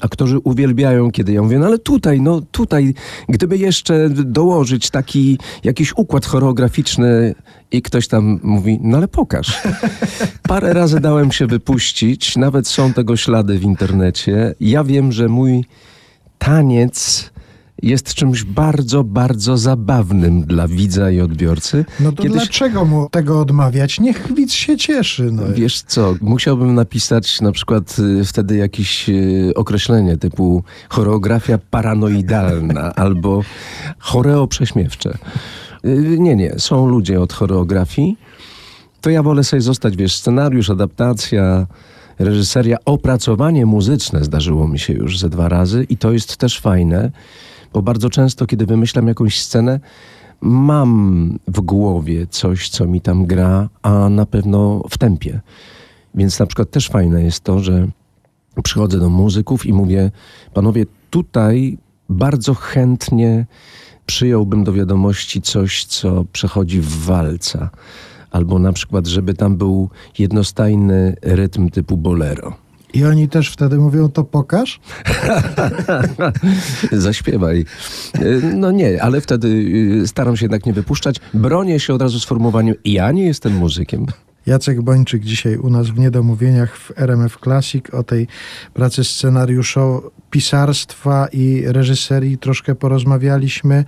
[0.00, 2.94] Aktorzy uwielbiają, kiedy ja mówię, no ale tutaj, no tutaj,
[3.28, 7.34] gdyby jeszcze dołożyć taki jakiś układ choreograficzny
[7.70, 9.62] i ktoś tam mówi, no ale pokaż.
[10.48, 14.54] Parę razy dałem się wypuścić, nawet są tego ślady w internecie.
[14.60, 15.64] Ja wiem, że mój
[16.38, 17.30] taniec
[17.82, 21.84] jest czymś bardzo, bardzo zabawnym dla widza i odbiorcy.
[22.00, 22.38] No to Kiedyś...
[22.38, 24.00] dlaczego mu tego odmawiać?
[24.00, 25.30] Niech widz się cieszy.
[25.32, 25.42] No.
[25.54, 33.42] Wiesz co, musiałbym napisać na przykład y, wtedy jakieś y, określenie typu choreografia paranoidalna albo
[33.98, 35.18] choreo prześmiewcze.
[35.84, 38.16] Y, nie, nie, są ludzie od choreografii.
[39.00, 41.66] To ja wolę sobie zostać, wiesz, scenariusz, adaptacja,
[42.18, 47.10] reżyseria, opracowanie muzyczne zdarzyło mi się już ze dwa razy i to jest też fajne
[47.72, 49.80] bo bardzo często, kiedy wymyślam jakąś scenę,
[50.40, 55.40] mam w głowie coś, co mi tam gra, a na pewno w tempie.
[56.14, 57.88] Więc na przykład też fajne jest to, że
[58.62, 60.10] przychodzę do muzyków i mówię,
[60.54, 63.46] panowie, tutaj bardzo chętnie
[64.06, 67.70] przyjąłbym do wiadomości coś, co przechodzi w walca.
[68.30, 72.61] Albo na przykład, żeby tam był jednostajny rytm typu bolero.
[72.94, 74.80] I oni też wtedy mówią, to pokaż?
[76.92, 77.64] Zaśpiewaj.
[78.54, 79.48] No nie, ale wtedy
[80.02, 81.16] y, staram się jednak nie wypuszczać.
[81.34, 84.06] Bronię się od razu sformułowaniem, ja nie jestem muzykiem.
[84.46, 88.26] Jacek Bończyk dzisiaj u nas w Niedomówieniach w RMF Classic o tej
[88.74, 93.84] pracy scenariuszowej pisarstwa i reżyserii troszkę porozmawialiśmy.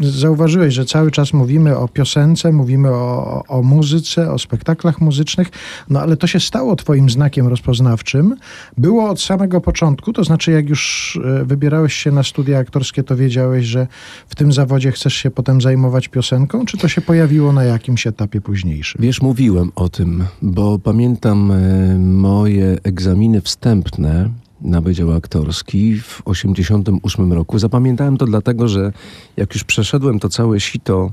[0.00, 5.48] Zauważyłeś, że cały czas mówimy o piosence, mówimy o, o muzyce, o spektaklach muzycznych,
[5.90, 8.36] no ale to się stało twoim znakiem rozpoznawczym.
[8.78, 13.16] Było od samego początku, to znaczy jak już e, wybierałeś się na studia aktorskie, to
[13.16, 13.86] wiedziałeś, że
[14.28, 18.40] w tym zawodzie chcesz się potem zajmować piosenką, czy to się pojawiło na jakimś etapie
[18.40, 19.02] późniejszym?
[19.02, 27.32] Wiesz, mówiłem o tym, bo pamiętam e, moje egzaminy wstępne na Wydział Aktorski w 1988
[27.32, 27.58] roku.
[27.58, 28.92] Zapamiętałem to dlatego, że
[29.36, 31.12] jak już przeszedłem to całe sito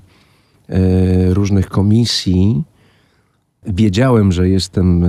[0.70, 2.64] e, różnych komisji,
[3.68, 5.08] wiedziałem, że jestem e,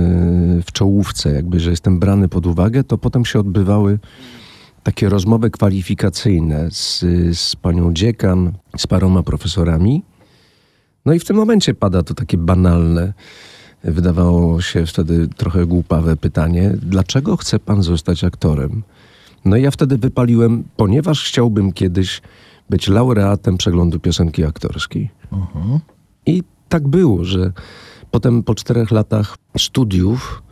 [0.61, 3.99] w czołówce, jakby, że jestem brany pod uwagę, to potem się odbywały
[4.83, 6.99] takie rozmowy kwalifikacyjne z,
[7.37, 10.03] z panią dziekan, z paroma profesorami.
[11.05, 13.13] No i w tym momencie pada to takie banalne,
[13.83, 18.83] wydawało się wtedy trochę głupawe pytanie: dlaczego chce pan zostać aktorem?
[19.45, 22.21] No i ja wtedy wypaliłem, ponieważ chciałbym kiedyś
[22.69, 25.09] być laureatem przeglądu piosenki aktorskiej.
[26.25, 27.51] I tak było, że
[28.11, 30.43] potem po czterech latach studiów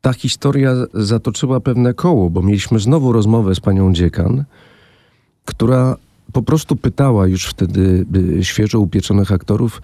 [0.00, 4.44] ta historia zatoczyła pewne koło, bo mieliśmy znowu rozmowę z panią dziekan,
[5.44, 5.96] która
[6.32, 9.82] po prostu pytała już wtedy y, świeżo upieczonych aktorów,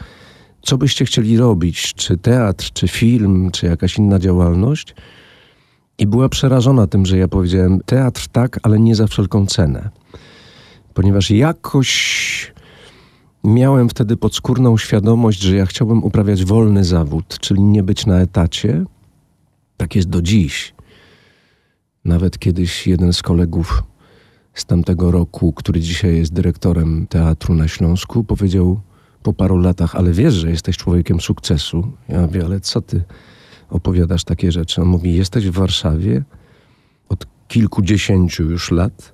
[0.62, 4.94] co byście chcieli robić, czy teatr, czy film, czy jakaś inna działalność.
[5.98, 9.90] I była przerażona tym, że ja powiedziałem teatr tak, ale nie za wszelką cenę.
[10.94, 12.52] Ponieważ jakoś
[13.44, 18.84] miałem wtedy podskórną świadomość, że ja chciałbym uprawiać wolny zawód, czyli nie być na etacie.
[19.76, 20.74] Tak jest do dziś.
[22.04, 23.82] Nawet kiedyś jeden z kolegów
[24.54, 28.80] z tamtego roku, który dzisiaj jest dyrektorem teatru na Śląsku, powiedział
[29.22, 31.92] po paru latach, ale wiesz, że jesteś człowiekiem sukcesu.
[32.08, 33.04] Ja mówię, ale co ty
[33.70, 34.82] opowiadasz takie rzeczy?
[34.82, 36.22] On mówi, jesteś w Warszawie
[37.08, 39.12] od kilkudziesięciu już lat,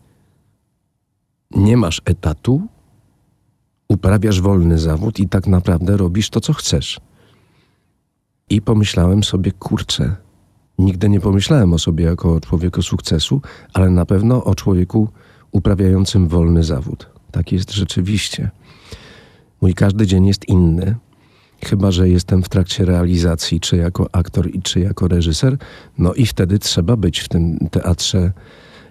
[1.50, 2.62] nie masz etatu,
[3.88, 7.00] uprawiasz wolny zawód i tak naprawdę robisz to, co chcesz.
[8.50, 10.16] I pomyślałem sobie, kurczę,
[10.78, 13.42] nigdy nie pomyślałem o sobie jako o człowieku sukcesu,
[13.74, 15.08] ale na pewno o człowieku
[15.52, 17.10] uprawiającym wolny zawód.
[17.30, 18.50] Tak jest rzeczywiście.
[19.60, 20.94] Mój każdy dzień jest inny,
[21.64, 25.56] chyba że jestem w trakcie realizacji, czy jako aktor, i czy jako reżyser.
[25.98, 28.32] No i wtedy trzeba być w tym teatrze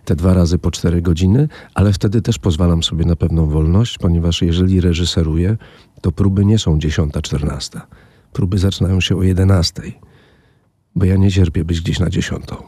[0.05, 4.41] te dwa razy po cztery godziny, ale wtedy też pozwalam sobie na pewną wolność, ponieważ
[4.41, 5.57] jeżeli reżyseruję,
[6.01, 7.81] to próby nie są 10-14.
[8.33, 9.81] Próby zaczynają się o 11,
[10.95, 12.55] bo ja nie cierpię być gdzieś na dziesiątą.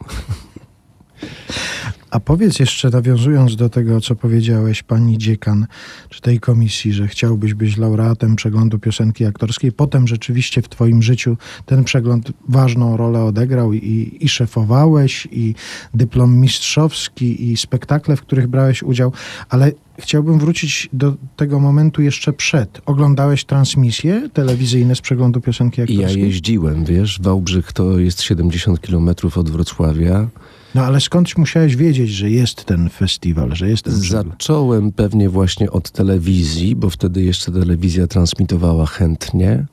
[2.10, 5.66] A powiedz jeszcze, nawiązując do tego, co powiedziałeś pani dziekan,
[6.08, 9.72] czy tej komisji, że chciałbyś być laureatem przeglądu piosenki aktorskiej.
[9.72, 11.36] Potem rzeczywiście w twoim życiu
[11.66, 15.54] ten przegląd ważną rolę odegrał i, i szefowałeś, i
[15.94, 19.12] dyplom mistrzowski, i spektakle, w których brałeś udział.
[19.48, 22.80] Ale chciałbym wrócić do tego momentu jeszcze przed.
[22.86, 26.20] Oglądałeś transmisje telewizyjne z przeglądu piosenki aktorskiej?
[26.20, 30.28] Ja jeździłem, wiesz, Wałbrzych to jest 70 kilometrów od Wrocławia.
[30.74, 33.94] No ale skądś musiałeś wiedzieć, że jest ten festiwal, że jest ten?
[33.94, 39.66] Zacząłem pewnie właśnie od telewizji, bo wtedy jeszcze telewizja transmitowała chętnie.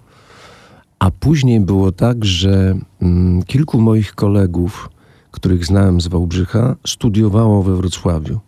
[0.99, 4.89] A później było tak, że mm, kilku moich kolegów,
[5.31, 8.39] których znałem z Wałbrzycha, studiowało we Wrocławiu.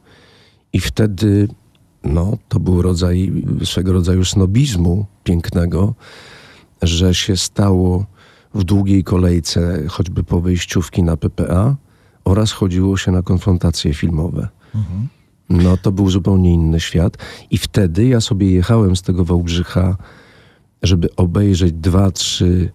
[0.73, 1.47] I wtedy
[2.03, 3.31] no, to był rodzaj
[3.63, 5.93] swego rodzaju snobizmu pięknego,
[6.81, 8.05] że się stało
[8.53, 11.75] w długiej kolejce, choćby po wejściówki na PPA,
[12.23, 14.47] oraz chodziło się na konfrontacje filmowe.
[15.49, 17.17] No to był zupełnie inny świat.
[17.51, 19.97] I wtedy ja sobie jechałem z tego Wałbrzycha,
[20.83, 22.71] żeby obejrzeć dwa, trzy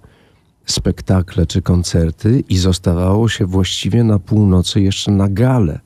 [0.67, 5.81] spektakle czy koncerty i zostawało się właściwie na północy jeszcze na galę,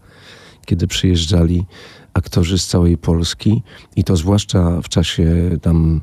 [0.67, 1.67] kiedy przyjeżdżali
[2.15, 3.63] aktorzy z całej Polski
[3.97, 6.01] i to zwłaszcza w czasie tam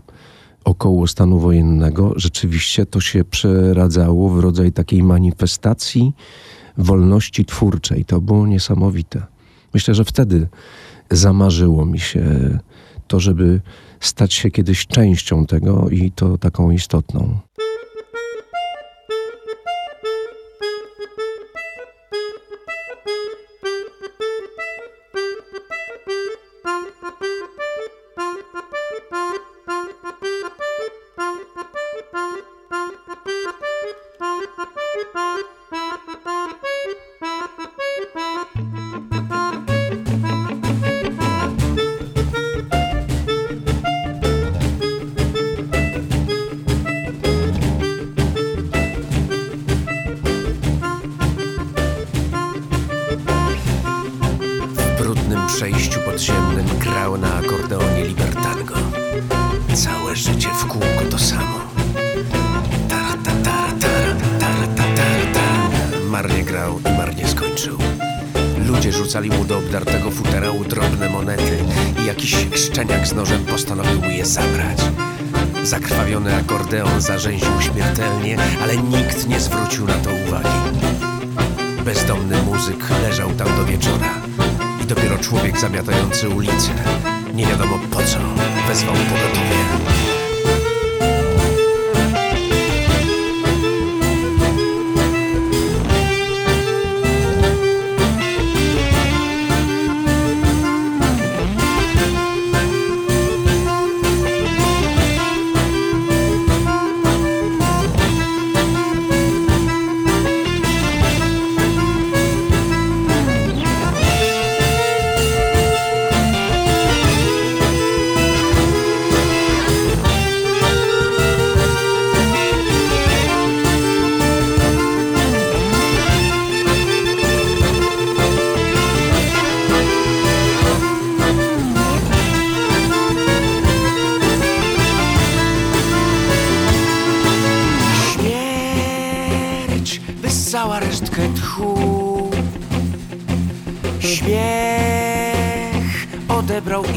[0.63, 6.13] około stanu wojennego, rzeczywiście to się przeradzało w rodzaj takiej manifestacji
[6.77, 8.05] wolności twórczej.
[8.05, 9.21] To było niesamowite.
[9.73, 10.47] Myślę, że wtedy
[11.11, 12.23] zamarzyło mi się
[13.07, 13.61] to, żeby
[13.99, 17.39] stać się kiedyś częścią tego i to taką istotną.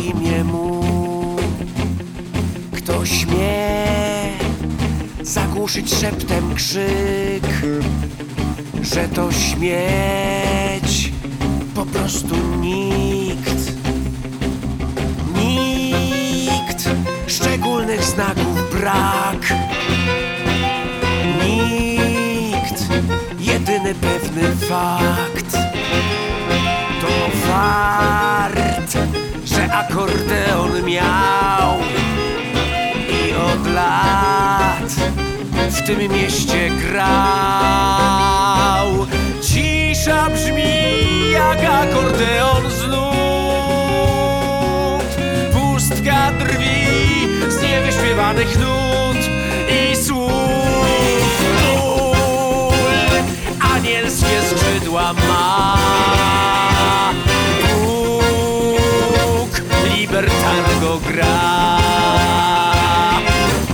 [0.08, 0.80] Imię mu.
[2.72, 3.78] Kto śmie
[5.22, 7.46] zagłuszyć szeptem krzyk,
[8.82, 11.12] że to śmieć,
[11.74, 13.72] po prostu nikt.
[15.36, 16.88] Nikt,
[17.26, 19.54] szczególnych znaków brak.
[21.44, 22.88] Nikt,
[23.40, 25.52] jedyny pewny fakt
[27.00, 29.17] to fart,
[29.72, 31.78] akordeon miał
[33.08, 34.90] i od lat
[35.70, 37.08] w tym mieście grał.
[39.42, 43.08] Cisza brzmi jak akordeon z nut,
[45.52, 46.86] pustka drwi
[47.48, 49.18] z niewyśpiewanych nut
[49.70, 50.38] i słów.
[53.74, 55.78] Anielskie skrzydła ma.
[60.18, 61.78] Bóg libertango gra.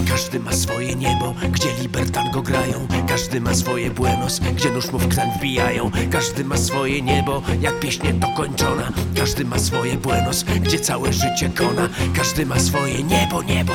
[0.09, 2.87] Każdy ma swoje niebo, gdzie libertango grają.
[3.09, 5.91] Każdy ma swoje buenos, gdzie nóż mu w kran wbijają.
[6.11, 8.93] Każdy ma swoje niebo, jak pieśń dokończona.
[9.17, 11.89] Każdy ma swoje buenos, gdzie całe życie kona.
[12.17, 13.73] Każdy ma swoje niebo, niebo.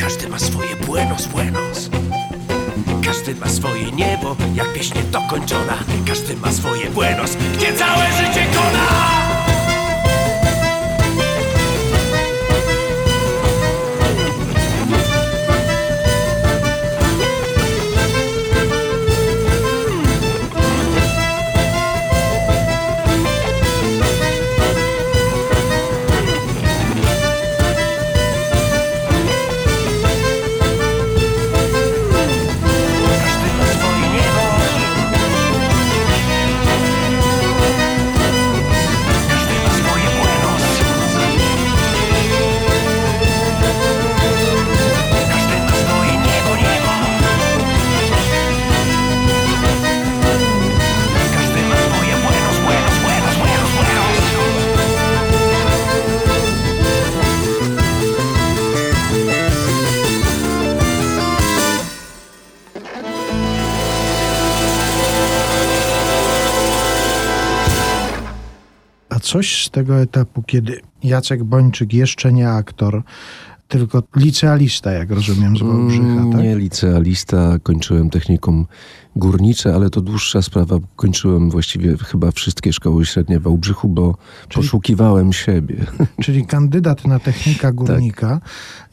[0.00, 1.90] Każdy ma swoje buenos, buenos.
[3.04, 5.78] Każdy ma swoje niebo, jak pieśń dokończona.
[6.06, 9.17] Każdy ma swoje buenos, gdzie całe życie kona.
[69.56, 73.02] Z tego etapu, kiedy Jacek Bończyk jeszcze nie aktor,
[73.68, 76.42] tylko licealista, jak rozumiem, z Wałbrzycha, Mm, tak?
[76.42, 78.66] Nie licealista, kończyłem technikum
[79.16, 80.76] górnicze, ale to dłuższa sprawa.
[80.96, 84.16] Kończyłem właściwie chyba wszystkie szkoły średnie w Wałbrzychu, bo
[84.54, 85.86] poszukiwałem siebie.
[86.24, 88.40] Czyli kandydat na technika górnika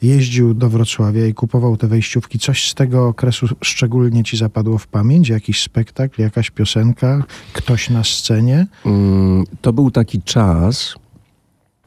[0.02, 2.38] jeździł do Wrocławia i kupował te wejściówki.
[2.38, 5.28] Coś z tego okresu szczególnie ci zapadło w pamięć?
[5.28, 8.66] Jakiś spektakl, jakaś piosenka, ktoś na scenie?
[8.86, 10.94] Mm, To był taki czas,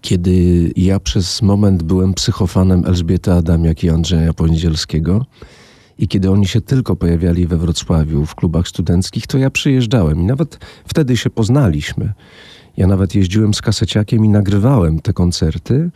[0.01, 5.25] kiedy ja przez moment byłem psychofanem Elżbiety Adamiak i Andrzeja Poniedzielskiego.
[5.97, 10.23] I kiedy oni się tylko pojawiali we Wrocławiu w klubach studenckich, to ja przyjeżdżałem i
[10.23, 12.13] nawet wtedy się poznaliśmy.
[12.77, 15.89] Ja nawet jeździłem z kaseciakiem i nagrywałem te koncerty,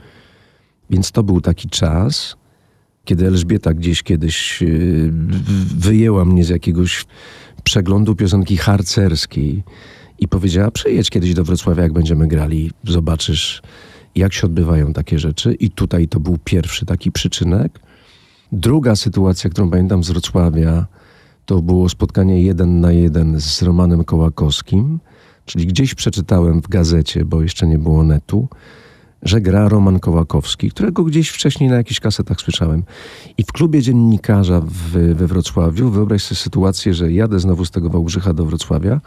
[0.90, 2.36] więc to był taki czas,
[3.06, 4.64] kiedy Elżbieta gdzieś kiedyś
[5.12, 7.06] w- wyjęła mnie z jakiegoś
[7.64, 9.64] przeglądu piosenki harcerskiej
[10.20, 13.62] i powiedziała: Przyjedź kiedyś do Wrocławia, jak będziemy grali, zobaczysz,
[14.16, 15.54] jak się odbywają takie rzeczy.
[15.54, 17.80] I tutaj to był pierwszy taki przyczynek.
[18.52, 20.86] Druga sytuacja, którą pamiętam z Wrocławia,
[21.46, 25.00] to było spotkanie jeden na jeden z Romanem Kołakowskim,
[25.46, 28.48] czyli gdzieś przeczytałem w gazecie, bo jeszcze nie było netu,
[29.22, 32.84] że gra Roman Kołakowski, którego gdzieś wcześniej na jakichś kasetach słyszałem.
[33.38, 37.90] I w klubie dziennikarza w, we Wrocławiu, wyobraź sobie sytuację, że jadę znowu z tego
[37.90, 39.02] Wałbrzycha do Wrocławia,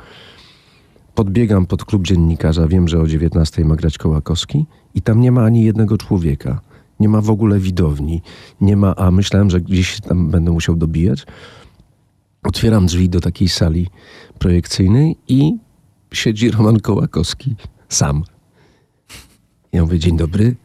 [1.15, 5.45] podbiegam pod klub dziennikarza, wiem, że o 19 ma grać Kołakowski i tam nie ma
[5.45, 6.61] ani jednego człowieka.
[7.01, 8.23] Nie ma w ogóle widowni.
[8.61, 11.27] Nie ma, a myślałem, że gdzieś tam będę musiał dobijać.
[12.43, 13.87] Otwieram drzwi do takiej sali
[14.39, 15.57] projekcyjnej i
[16.13, 17.57] siedzi Roman Kołakowski
[17.89, 18.25] sam.
[19.73, 20.57] Ja mówię, dzień dobry,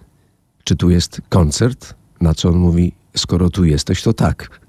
[0.63, 1.95] czy tu jest koncert?
[2.21, 4.60] Na co on mówi, skoro tu jesteś, to tak.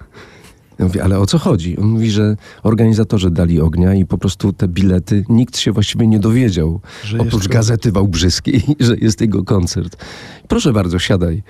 [0.83, 1.79] Ja mówię, ale o co chodzi?
[1.79, 6.19] On mówi, że organizatorzy dali ognia i po prostu te bilety, nikt się właściwie nie
[6.19, 7.49] dowiedział, Że oprócz.
[7.49, 10.05] Gazety Wałbrzyskiej, że jest jego koncert.
[10.49, 11.43] Proszę bardzo, siadaj.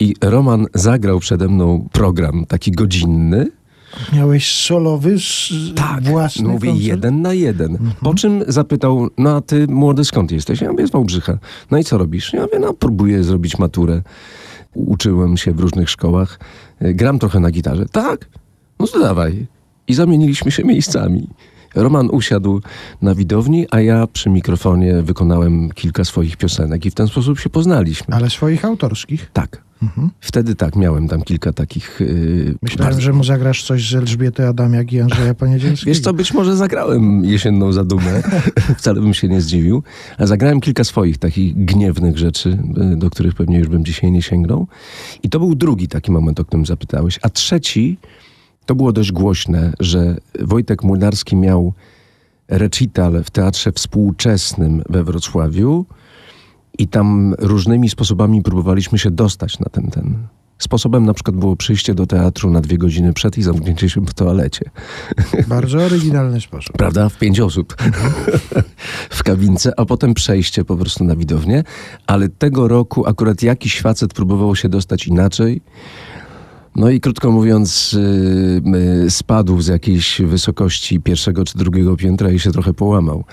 [0.00, 3.46] I Roman zagrał przede mną program taki godzinny,
[4.12, 5.52] Miałeś solowy, s-
[6.02, 6.86] własny no Mówi koncert?
[6.88, 7.78] jeden na jeden.
[8.00, 10.60] Po czym zapytał, no a ty młody skąd jesteś?
[10.60, 11.38] Ja mówię, z Wałbrzycha.
[11.70, 12.32] No i co robisz?
[12.32, 14.02] Ja mówię, no próbuję zrobić maturę.
[14.74, 16.38] Uczyłem się w różnych szkołach.
[16.80, 17.86] Gram trochę na gitarze.
[17.92, 18.28] Tak?
[18.80, 19.46] No to dawaj.
[19.88, 21.28] I zamieniliśmy się miejscami.
[21.74, 22.60] Roman usiadł
[23.02, 27.50] na widowni, a ja przy mikrofonie wykonałem kilka swoich piosenek i w ten sposób się
[27.50, 28.14] poznaliśmy.
[28.14, 29.30] Ale swoich autorskich?
[29.32, 29.62] Tak.
[30.20, 31.96] Wtedy tak, miałem tam kilka takich...
[32.00, 35.90] Yy, Myślałem, bardzo- że mu zagrasz coś z Elżbiety Adamiak i Andrzeja Poniedzielskiego.
[35.90, 38.22] Wiesz co, być może zagrałem jesienną zadumę,
[38.78, 39.82] wcale bym się nie zdziwił,
[40.18, 42.58] a zagrałem kilka swoich takich gniewnych rzeczy,
[42.92, 44.66] y, do których pewnie już bym dzisiaj nie sięgnął.
[45.22, 47.18] I to był drugi taki moment, o którym zapytałeś.
[47.22, 47.98] A trzeci,
[48.68, 51.72] to było dość głośne, że Wojtek Młynarski miał
[52.48, 55.86] recital w Teatrze Współczesnym we Wrocławiu
[56.78, 60.26] i tam różnymi sposobami próbowaliśmy się dostać na ten ten.
[60.58, 64.14] Sposobem na przykład było przyjście do teatru na dwie godziny przed i zamknięcie się w
[64.14, 64.70] toalecie.
[65.48, 66.76] Bardzo oryginalny sposób.
[66.76, 67.08] Prawda?
[67.08, 67.76] W pięć osób
[69.18, 71.64] w kabince, a potem przejście po prostu na widownię.
[72.06, 75.60] Ale tego roku akurat jakiś facet próbował się dostać inaczej.
[76.76, 77.96] No i krótko mówiąc,
[78.64, 83.24] yy, yy, spadł z jakiejś wysokości pierwszego czy drugiego piętra i się trochę połamał.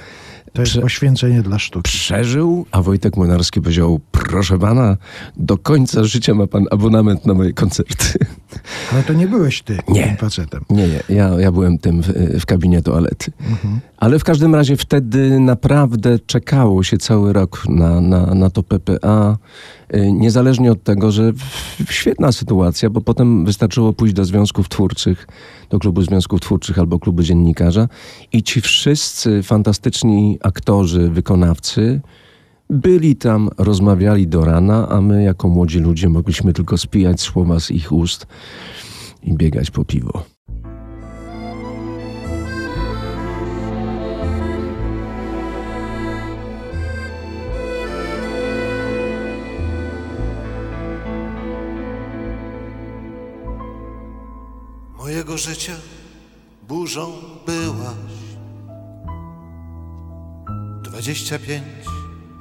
[0.54, 1.84] To jest Prze- poświęcenie dla sztuki.
[1.92, 4.98] Przeżył, a Wojtek Młynarski powiedział: Proszę pana,
[5.38, 8.06] do końca życia ma pan abonament na moje koncerty.
[8.94, 10.04] Ale to nie byłeś ty Nie.
[10.08, 10.62] tym facetem.
[10.70, 12.08] Nie, nie, ja, ja byłem tym w,
[12.42, 13.32] w kabinie toalety.
[13.98, 19.38] Ale w każdym razie wtedy naprawdę czekało się cały rok na, na, na to PPA.
[19.96, 21.32] Y, Niezależnie od tego, że
[21.90, 25.28] świetna sytuacja, bo potem wystarczyło pójść do związków twórczych,
[25.70, 27.88] do klubu związków twórczych albo klubu dziennikarza
[28.34, 32.02] i ci wszyscy fantastyczni aktorzy, wykonawcy
[32.70, 37.72] byli tam, rozmawiali do rana, a my jako młodzi ludzie mogliśmy tylko spijać słowa z
[37.72, 38.28] ich ust
[39.24, 40.35] i biegać po piwo.
[55.36, 55.74] Mojego życia
[56.68, 57.12] burzą
[57.46, 58.16] byłaś.
[60.82, 61.86] Dwadzieścia pięć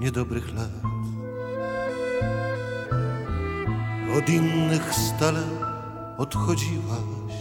[0.00, 0.70] niedobrych lat.
[4.18, 5.42] Od innych stale
[6.18, 7.34] odchodziłaś.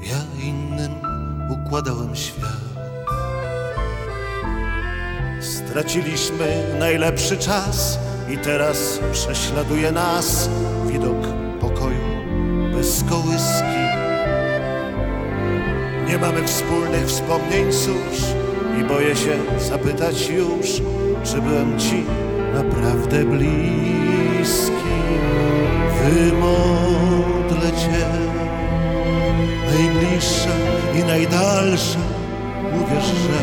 [0.00, 0.92] Ja innym
[1.50, 2.60] układałem świat.
[5.40, 7.98] Straciliśmy najlepszy czas
[8.28, 10.48] i teraz prześladuje nas
[10.86, 11.43] widok
[12.84, 13.80] bez kołyski.
[16.08, 18.18] Nie mamy wspólnych wspomnień, cóż,
[18.80, 19.36] i boję się
[19.68, 20.66] zapytać już,
[21.24, 22.04] czy byłem ci
[22.54, 24.94] naprawdę bliski.
[26.02, 28.06] Wymodlę cię,
[29.70, 30.54] najbliższa
[30.98, 32.04] i najdalsza,
[32.74, 33.40] uwierz, że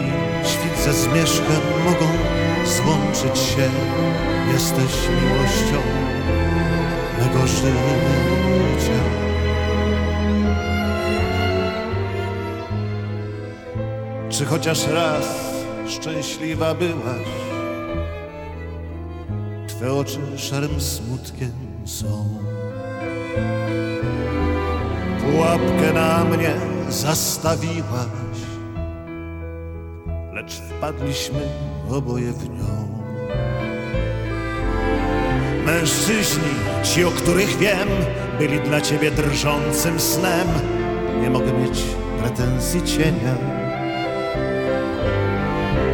[0.00, 2.06] i świt ze zmierzchem mogą
[2.64, 3.68] złączyć się.
[4.52, 6.10] Jesteś miłością
[7.20, 9.00] mego życia.
[14.28, 15.54] Czy chociaż raz
[15.88, 17.28] szczęśliwa byłaś?
[19.68, 21.52] Twe oczy szarym smutkiem
[21.84, 22.28] są.
[25.20, 26.54] Pułapkę na mnie
[26.88, 28.38] zastawiłaś,
[30.32, 31.40] lecz wpadliśmy
[31.90, 32.99] oboje w nią.
[35.70, 36.52] Mężczyźni,
[36.82, 37.88] ci o których wiem,
[38.38, 40.48] byli dla ciebie drżącym snem.
[41.22, 41.82] Nie mogę mieć
[42.20, 43.34] pretensji cienia.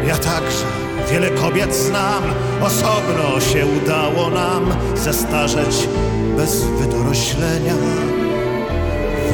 [0.06, 0.64] Ja także
[1.10, 2.22] wiele kobiet znam,
[2.62, 5.88] osobno się udało nam zestarzeć
[6.36, 7.74] bez wydoroślenia.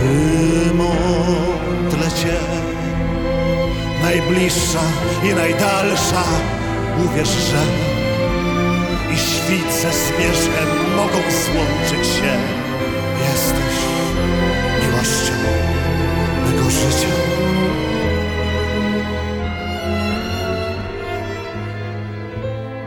[0.03, 2.37] Wymodlę cię,
[4.03, 4.83] najbliższa
[5.25, 6.25] i najdalsza,
[7.05, 7.92] uwierz, że
[9.53, 12.39] świt ze zmierzchem mogą złączyć się.
[13.31, 13.77] Jesteś
[14.83, 15.33] miłością
[16.45, 17.09] mego życia.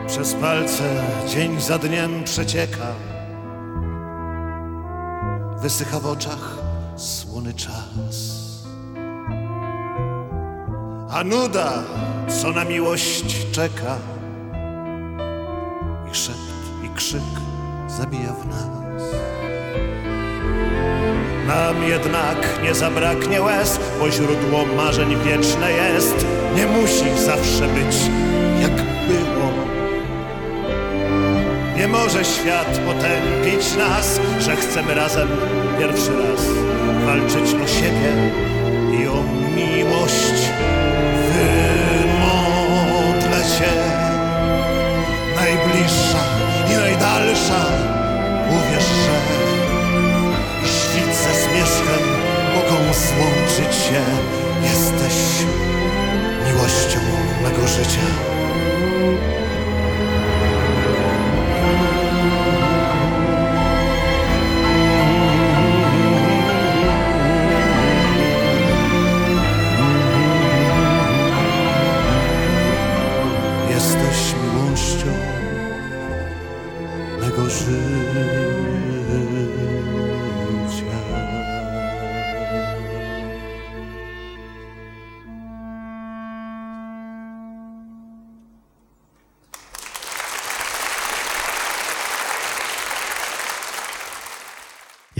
[0.06, 2.86] Przez palce dzień za dniem przecieka.
[5.62, 6.58] Wysycha w oczach
[6.96, 8.46] słony czas.
[11.10, 11.72] A nuda,
[12.42, 13.98] co na miłość czeka,
[17.96, 18.66] zabija w nas.
[21.46, 26.26] Nam jednak nie zabraknie łez, bo źródło marzeń wieczne jest.
[26.56, 27.96] Nie musi zawsze być
[28.62, 28.72] jak
[29.08, 29.52] było.
[31.76, 35.28] Nie może świat potępić nas, że chcemy razem
[35.78, 36.40] pierwszy raz
[37.06, 38.12] walczyć o siebie
[39.00, 39.22] i o
[39.56, 40.50] miłość.
[41.32, 43.72] Wymodlę cię,
[45.36, 46.18] najbliższa
[46.72, 47.85] i najdalsza,
[53.86, 54.04] się.
[54.62, 55.46] Jesteś
[56.46, 57.00] miłością
[57.42, 58.06] mego życia.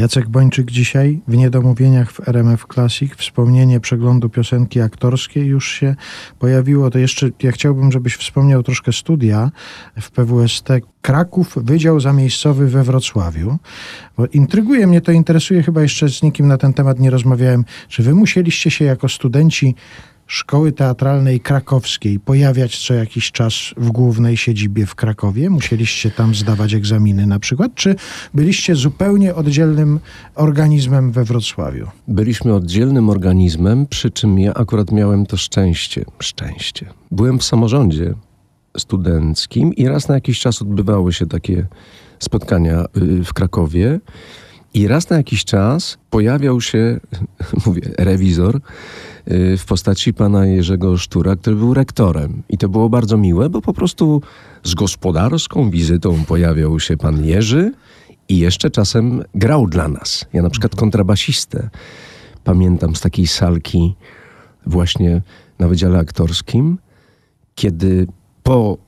[0.07, 3.15] Jacek Bończyk dzisiaj w Niedomówieniach w RMF Classic.
[3.17, 5.97] Wspomnienie przeglądu piosenki aktorskiej już się
[6.39, 6.91] pojawiło.
[6.91, 9.51] To jeszcze ja chciałbym, żebyś wspomniał troszkę studia
[10.01, 10.69] w PWST
[11.03, 13.59] Kraków, Wydział Zamiejscowy we Wrocławiu.
[14.17, 17.65] Bo intryguje mnie to, interesuje, chyba jeszcze z nikim na ten temat nie rozmawiałem.
[17.89, 19.75] Czy wy musieliście się jako studenci
[20.27, 25.51] Szkoły Teatralnej Krakowskiej pojawiać co jakiś czas w głównej siedzibie w Krakowie?
[25.51, 27.75] Musieliście tam zdawać egzaminy na przykład?
[27.75, 27.97] Czy
[28.35, 30.01] byliście zupełnie oddzielnym
[30.35, 31.87] organizmem we Wrocławiu?
[32.09, 36.05] Byliśmy oddzielnym organizmem, przy czym ja akurat miałem to szczęście.
[36.19, 36.87] Szczęście.
[37.11, 38.15] Byłem w samorządzie
[38.79, 41.67] studenckim i raz na jakiś czas odbywały się takie
[42.19, 44.01] spotkania y, w Krakowie.
[44.75, 47.01] I raz na jakiś czas pojawiał się,
[47.67, 48.61] mówię, rewizor
[49.59, 52.43] w postaci pana Jerzego Sztura, który był rektorem.
[52.49, 54.23] I to było bardzo miłe, bo po prostu
[54.63, 57.73] z gospodarską wizytą pojawiał się pan Jerzy
[58.29, 60.27] i jeszcze czasem grał dla nas.
[60.33, 61.71] Ja na przykład kontrabasistę
[62.45, 63.95] pamiętam z takiej salki
[64.67, 65.23] właśnie
[65.59, 66.79] na Wydziale Aktorskim,
[67.55, 68.07] kiedy
[68.43, 68.79] po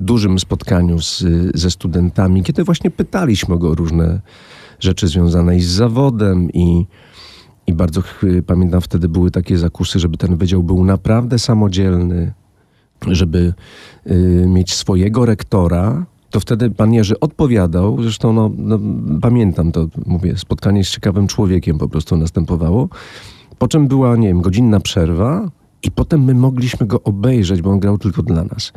[0.00, 1.24] dużym spotkaniu z,
[1.54, 4.20] ze studentami, kiedy właśnie pytaliśmy go o różne
[4.80, 6.86] rzeczy związane z zawodem i,
[7.70, 8.02] i bardzo
[8.46, 12.32] pamiętam wtedy były takie zakusy, żeby ten wydział był naprawdę samodzielny,
[13.06, 13.54] żeby
[14.06, 18.78] y, mieć swojego rektora, to wtedy pan Jerzy odpowiadał, zresztą no, no,
[19.20, 22.88] pamiętam to, mówię, spotkanie z ciekawym człowiekiem po prostu następowało,
[23.58, 25.50] po czym była, nie wiem, godzinna przerwa
[25.82, 28.72] i potem my mogliśmy go obejrzeć, bo on grał tylko dla nas.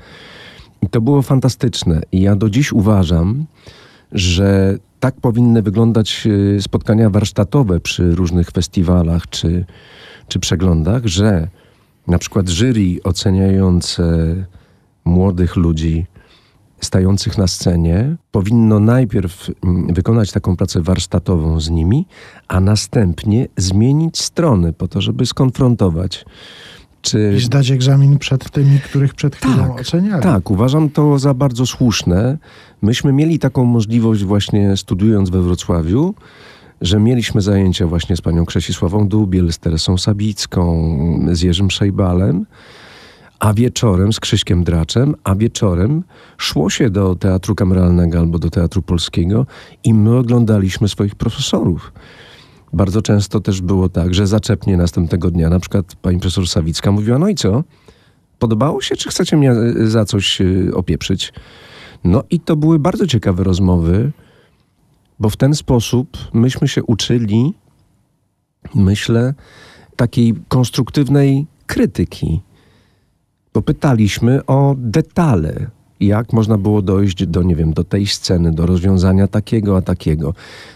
[0.81, 2.01] I to było fantastyczne.
[2.11, 3.45] I ja do dziś uważam,
[4.11, 9.65] że tak powinny wyglądać y, spotkania warsztatowe przy różnych festiwalach czy,
[10.27, 11.47] czy przeglądach, że
[12.07, 14.35] na przykład jury oceniające
[15.05, 16.05] młodych ludzi
[16.81, 22.05] stających na scenie powinno najpierw mm, wykonać taką pracę warsztatową z nimi,
[22.47, 26.25] a następnie zmienić strony po to, żeby skonfrontować.
[27.03, 30.23] Czy I zdać egzamin przed tymi, których przed chwilą oceniali.
[30.23, 32.37] tak, uważam to za bardzo słuszne.
[32.81, 36.13] Myśmy mieli taką możliwość właśnie studiując we Wrocławiu,
[36.81, 40.97] że mieliśmy zajęcia właśnie z panią Krzesisławą Dubiel, z Teresą Sabicką,
[41.31, 42.45] z Jerzym Szejbalem,
[43.39, 46.03] a wieczorem z Krzyśkiem Draczem, a wieczorem
[46.37, 49.45] szło się do Teatru Kameralnego albo do Teatru Polskiego
[49.83, 51.93] i my oglądaliśmy swoich profesorów.
[52.73, 57.19] Bardzo często też było tak, że zaczepnie następnego dnia, na przykład pani profesor Sawicka mówiła,
[57.19, 57.63] no i co?
[58.39, 61.33] Podobało się, czy chcecie mnie y, za coś y, opieprzyć?
[62.03, 64.11] No i to były bardzo ciekawe rozmowy,
[65.19, 67.53] bo w ten sposób myśmy się uczyli,
[68.75, 69.33] myślę,
[69.95, 72.41] takiej konstruktywnej krytyki.
[73.53, 75.69] Bo pytaliśmy o detale,
[76.07, 80.33] jak można było dojść do, nie wiem, do tej sceny, do rozwiązania takiego, a takiego.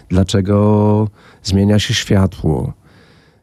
[0.08, 1.08] Dlaczego
[1.42, 2.72] zmienia się światło?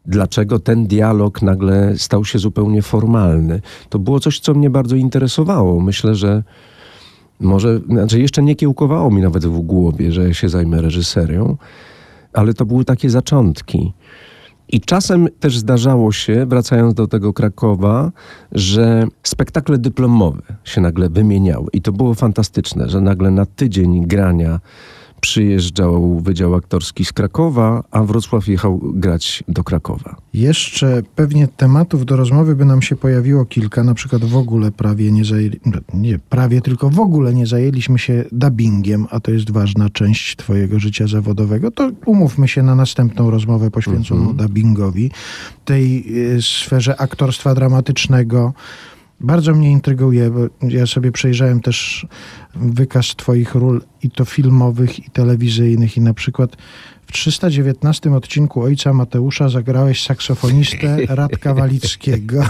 [0.06, 3.62] Dlaczego ten dialog nagle stał się zupełnie formalny?
[3.90, 5.80] To było coś, co mnie bardzo interesowało.
[5.80, 6.44] Myślę, że
[7.40, 11.58] może, znaczy jeszcze nie kiełkowało mi nawet w głowie, że się zajmę reżyserią,
[12.34, 13.94] ale to były takie zaczątki.
[14.70, 18.12] I czasem też zdarzało się, wracając do tego Krakowa,
[18.52, 21.68] że spektakle dyplomowe się nagle wymieniały.
[21.74, 24.60] I to było fantastyczne, że nagle na tydzień grania
[25.26, 30.16] przyjeżdżał Wydział Aktorski z Krakowa, a Wrocław jechał grać do Krakowa.
[30.34, 35.12] Jeszcze pewnie tematów do rozmowy by nam się pojawiło kilka, na przykład w ogóle prawie
[35.12, 35.60] nie zajęli,
[35.94, 40.80] nie prawie, tylko w ogóle nie zajęliśmy się dubbingiem, a to jest ważna część twojego
[40.80, 45.12] życia zawodowego, to umówmy się na następną rozmowę poświęconą dubbingowi,
[45.66, 46.06] tej
[46.38, 48.54] y, sferze aktorstwa dramatycznego.
[49.20, 52.08] Bardzo mnie intryguje, bo ja sobie przejrzałem też
[52.56, 56.58] wykaz twoich ról i to filmowych, i telewizyjnych, i na przykład
[57.08, 62.44] w 319 odcinku Ojca Mateusza zagrałeś saksofonistę Radka Walickiego.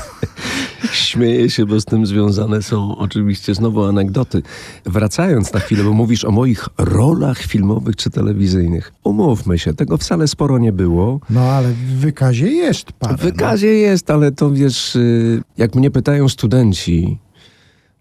[0.92, 4.42] Śmieję się, bo z tym związane są oczywiście znowu anegdoty.
[4.86, 8.94] Wracając na chwilę, bo mówisz o moich rolach filmowych czy telewizyjnych.
[9.04, 11.20] Umówmy się, tego wcale sporo nie było.
[11.30, 13.18] No ale w wykazie jest parę.
[13.18, 17.18] W wykazie jest, ale to wiesz, y, jak mnie pytają studenci,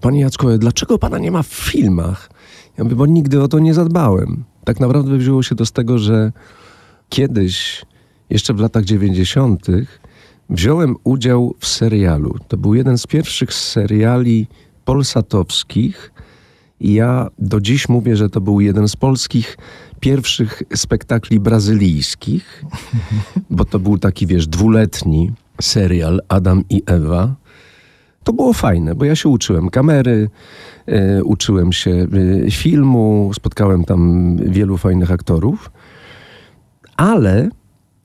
[0.00, 2.30] Panie Jacku, dlaczego pana nie ma w filmach?
[2.78, 4.44] Ja mówię, bo nigdy o to nie zadbałem.
[4.64, 6.32] Tak naprawdę wzięło się to z tego, że
[7.08, 7.84] kiedyś,
[8.30, 9.66] jeszcze w latach 90.,
[10.50, 12.36] wziąłem udział w serialu.
[12.48, 14.46] To był jeden z pierwszych seriali
[14.84, 16.12] polsatowskich.
[16.80, 19.56] I ja do dziś mówię, że to był jeden z polskich
[20.00, 22.64] pierwszych spektakli brazylijskich,
[23.50, 27.34] bo to był taki, wiesz, dwuletni serial Adam i Ewa.
[28.24, 30.30] To było fajne, bo ja się uczyłem kamery,
[30.86, 32.06] e, uczyłem się
[32.46, 35.70] e, filmu, spotkałem tam wielu fajnych aktorów,
[36.96, 37.50] ale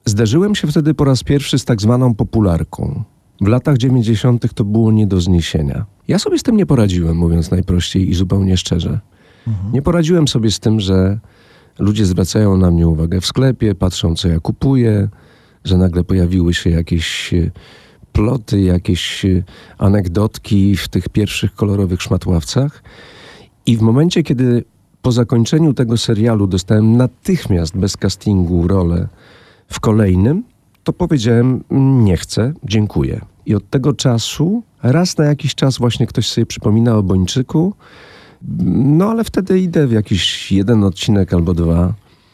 [0.05, 3.03] zderzyłem się wtedy po raz pierwszy z tak zwaną popularką.
[3.41, 4.53] W latach 90.
[4.53, 5.86] to było nie do zniesienia.
[6.07, 8.99] Ja sobie z tym nie poradziłem, mówiąc najprościej i zupełnie szczerze.
[9.74, 11.20] Nie poradziłem sobie z tym, że
[11.80, 15.09] ludzie zwracają na mnie uwagę w sklepie, patrzą, co ja kupuję,
[15.63, 17.51] że nagle pojawiły się jakieś e,
[18.14, 19.43] ploty, jakieś e,
[19.78, 22.84] anegdotki w tych pierwszych kolorowych szmatławcach.
[23.66, 24.64] I w momencie, kiedy
[25.01, 29.07] po zakończeniu tego serialu dostałem natychmiast bez castingu rolę
[29.68, 30.43] w kolejnym,
[30.84, 33.22] to powiedziałem "Mm, nie chcę, dziękuję.
[33.45, 37.74] I od tego czasu raz na jakiś czas właśnie ktoś sobie przypomina o Bończyku,
[38.74, 41.93] no ale wtedy idę w jakiś jeden odcinek albo dwa.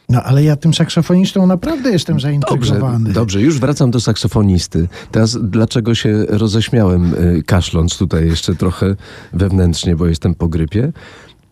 [0.09, 3.13] No ale ja tym saksofonistą naprawdę jestem Dobrze, zaintrygowany.
[3.13, 4.87] dobrze, już wracam do saksofonisty.
[5.11, 8.95] Teraz dlaczego się roześmiałem, y, kaszląc tutaj jeszcze trochę
[9.33, 10.91] wewnętrznie, bo jestem po grypie?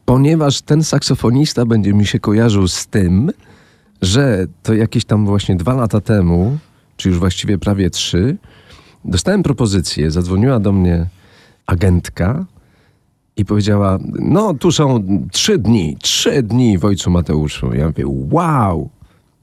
[0.05, 3.31] Ponieważ ten saksofonista będzie mi się kojarzył z tym,
[4.01, 6.57] że to jakieś tam właśnie dwa lata temu,
[6.97, 8.37] czy już właściwie prawie trzy,
[9.05, 11.07] dostałem propozycję, zadzwoniła do mnie
[11.65, 12.45] agentka
[13.37, 17.73] i powiedziała, no tu są trzy dni, trzy dni w Ojcu Mateuszu.
[17.73, 18.89] Ja mówię, wow,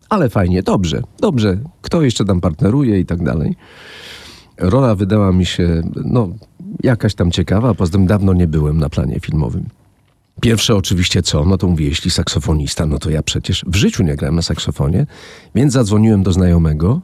[0.09, 1.59] ale fajnie, dobrze, dobrze.
[1.83, 3.57] Kto jeszcze tam partneruje i tak dalej.
[4.59, 6.29] Rola wydała mi się, no,
[6.83, 9.69] jakaś tam ciekawa, poza tym dawno nie byłem na planie filmowym.
[10.41, 11.45] Pierwsze oczywiście co?
[11.45, 15.07] No to mówię, jeśli saksofonista, no to ja przecież w życiu nie grałem na saksofonie,
[15.55, 17.01] więc zadzwoniłem do znajomego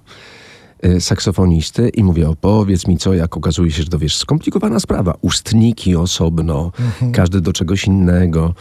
[1.00, 5.14] saksofonisty i mówię, opowiedz mi co, jak okazuje się, że to wiesz, skomplikowana sprawa.
[5.20, 6.72] Ustniki osobno,
[7.12, 8.54] każdy do czegoś innego.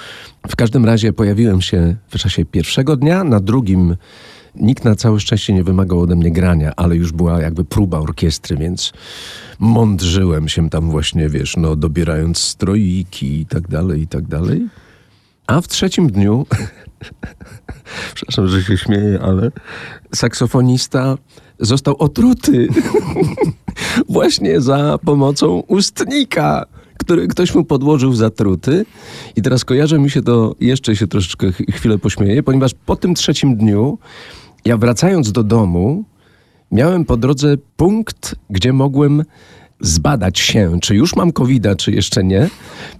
[0.49, 3.95] W każdym razie pojawiłem się w czasie pierwszego dnia, na drugim
[4.55, 8.57] nikt na całe szczęście nie wymagał ode mnie grania, ale już była jakby próba orkiestry,
[8.57, 8.93] więc
[9.59, 14.67] mądrzyłem się tam właśnie, wiesz, no dobierając stroiki i tak dalej, i tak dalej.
[15.47, 16.45] A w trzecim dniu,
[18.15, 19.51] przepraszam, że się śmieję, ale
[20.15, 21.17] saksofonista
[21.59, 22.67] został otruty
[24.09, 26.65] właśnie za pomocą ustnika,
[26.97, 28.85] który ktoś mu podłożył zatruty.
[29.35, 33.15] I teraz kojarzy mi się to, jeszcze się troszeczkę ch- chwilę pośmieję, ponieważ po tym
[33.15, 33.97] trzecim dniu,
[34.65, 36.03] ja wracając do domu,
[36.71, 39.23] miałem po drodze punkt, gdzie mogłem
[39.79, 42.49] zbadać się, czy już mam covid czy jeszcze nie,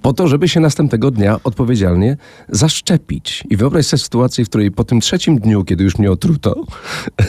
[0.01, 2.17] po to, żeby się następnego dnia odpowiedzialnie
[2.49, 3.43] zaszczepić.
[3.49, 6.55] I wyobraź sobie sytuację, w której po tym trzecim dniu, kiedy już mnie otruto,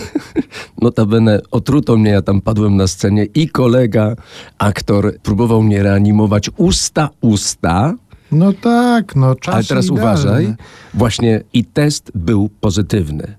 [0.82, 4.16] notabene otruto mnie, ja tam padłem na scenie i kolega,
[4.59, 7.94] aktor, próbował mnie reanimować usta, usta,
[8.32, 10.03] No tak, no czas ale teraz idealny.
[10.03, 10.55] uważaj,
[10.94, 13.34] właśnie i test był pozytywny.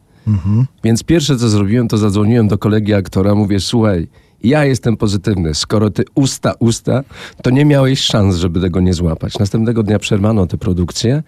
[0.83, 4.07] Więc pierwsze, co zrobiłem, to zadzwoniłem do kolegi aktora, mówię, słuchaj,
[4.43, 5.53] ja jestem pozytywny.
[5.55, 7.03] Skoro ty usta, usta,
[7.43, 9.39] to nie miałeś szans, żeby tego nie złapać.
[9.39, 11.23] Następnego dnia przerwano tę produkcję,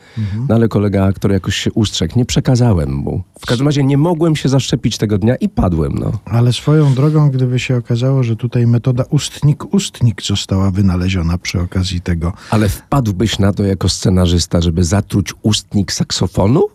[0.50, 2.14] no ale kolega aktor jakoś się ustrzegł.
[2.18, 3.24] Nie przekazałem mu.
[3.40, 6.12] W każdym razie nie mogłem się zaszczepić tego dnia i padłem, no.
[6.26, 12.34] Ale swoją drogą, gdyby się okazało, że tutaj metoda ustnik-ustnik została wynaleziona przy okazji tego,
[12.50, 16.68] Ale wpadłbyś na to jako scenarzysta, żeby zatruć ustnik saksofonu?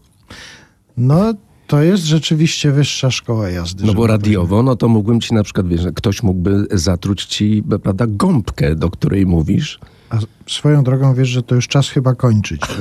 [0.97, 1.35] no
[1.67, 3.87] to jest rzeczywiście wyższa szkoła jazdy.
[3.87, 8.05] No bo radiowo, no to mógłbym ci na przykład, wiesz, ktoś mógłby zatruć ci, prawda,
[8.09, 9.79] gąbkę, do której mówisz.
[10.11, 12.61] A swoją drogą wiesz, że to już czas chyba kończyć.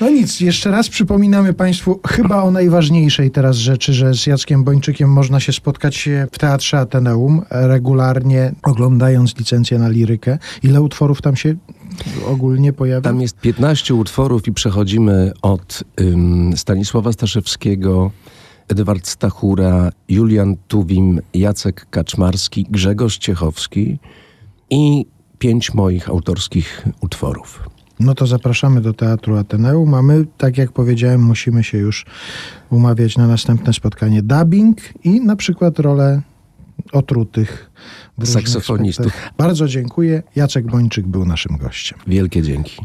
[0.00, 5.12] No nic, jeszcze raz przypominamy Państwu chyba o najważniejszej teraz rzeczy, że z Jackiem Bończykiem
[5.12, 10.38] można się spotkać w Teatrze Ateneum regularnie, oglądając licencję na lirykę.
[10.62, 11.54] Ile utworów tam się
[12.26, 13.00] ogólnie pojawia?
[13.00, 18.10] Tam jest 15 utworów i przechodzimy od ym, Stanisława Staszewskiego,
[18.68, 23.98] Edward Stachura, Julian Tuwim, Jacek Kaczmarski, Grzegorz Ciechowski
[24.70, 25.06] i
[25.38, 27.68] pięć moich autorskich utworów.
[28.00, 32.06] No to zapraszamy do Teatru Ateneum, a my, tak jak powiedziałem, musimy się już
[32.70, 36.22] umawiać na następne spotkanie dubbing i na przykład rolę
[36.92, 37.70] otrutych
[38.22, 39.12] Saksofonistów.
[39.38, 40.22] Bardzo dziękuję.
[40.36, 41.98] Jacek Bończyk był naszym gościem.
[42.06, 42.76] Wielkie dzięki.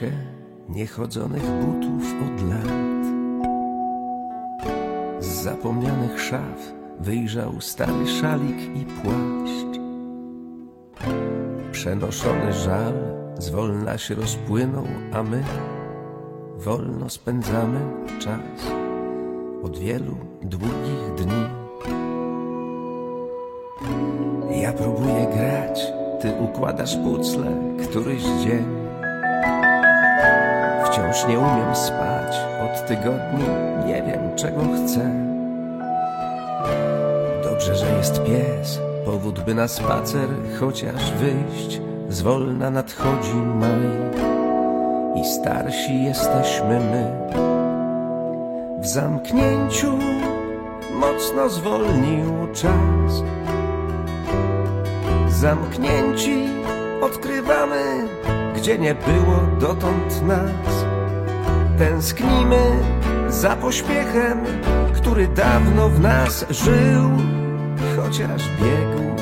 [0.00, 0.12] Się
[0.68, 3.04] niechodzonych butów od lat.
[5.20, 9.78] Z zapomnianych szaf wyjrzał stary szalik i płaszcz.
[11.72, 12.92] Przenoszony żal
[13.38, 15.42] zwolna się rozpłynął, a my
[16.56, 17.80] wolno spędzamy
[18.18, 18.72] czas
[19.62, 21.44] od wielu długich dni.
[24.62, 27.52] Ja próbuję grać, ty układasz pucle
[27.88, 28.83] któryś dzień.
[30.94, 33.44] Wciąż nie umiem spać, od tygodni
[33.86, 35.10] nie wiem czego chcę.
[37.42, 40.28] Dobrze, że jest pies, powód by na spacer
[40.60, 41.80] chociaż wyjść.
[42.08, 43.90] Zwolna nadchodzi maj
[45.22, 47.10] i starsi jesteśmy my.
[48.80, 49.98] W zamknięciu
[50.94, 53.22] mocno zwolnił czas.
[55.28, 56.48] Zamknięci
[57.02, 58.08] odkrywamy,
[58.64, 60.84] gdzie nie było dotąd nas.
[61.78, 62.58] Tęsknimy
[63.28, 64.38] za pośpiechem,
[64.94, 67.10] który dawno w nas żył,
[67.96, 69.16] chociaż biegł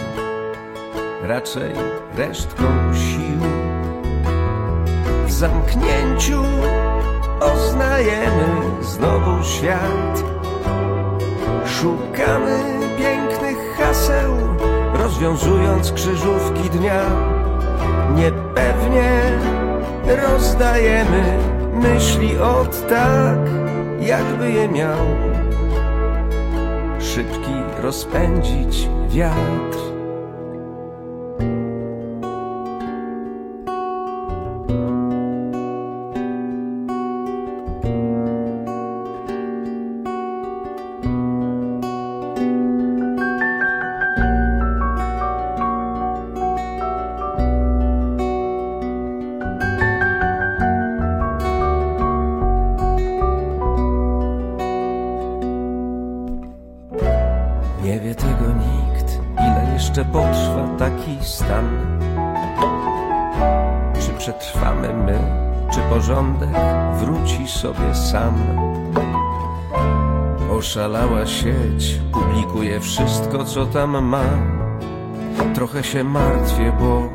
[1.22, 1.72] raczej
[2.16, 2.64] resztką
[2.94, 3.40] sił.
[5.26, 6.42] W zamknięciu
[7.40, 10.24] oznajemy znowu świat.
[11.66, 12.58] Szukamy
[12.98, 14.36] pięknych haseł,
[14.94, 17.31] rozwiązując krzyżówki dnia.
[20.42, 21.38] Rozdajemy
[21.74, 23.38] myśli od tak,
[24.00, 25.06] jakby je miał
[27.00, 29.91] szybki rozpędzić wiatr.
[67.62, 68.34] Sobie sam?
[70.58, 74.24] Oszalała sieć, publikuje wszystko, co tam ma.
[75.54, 77.08] Trochę się martwię, bo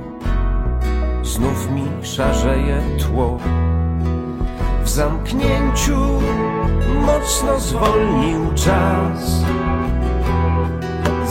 [1.24, 3.38] znów mi szarzeje tło.
[4.84, 6.22] W zamknięciu
[7.06, 9.42] mocno zwolnił czas.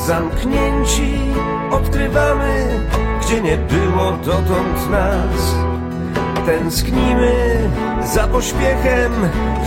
[0.07, 1.19] Zamknięci
[1.71, 2.69] odkrywamy,
[3.21, 5.66] gdzie nie było dotąd nas.
[6.47, 7.71] Tęsknimy
[8.05, 9.13] za pośpiechem,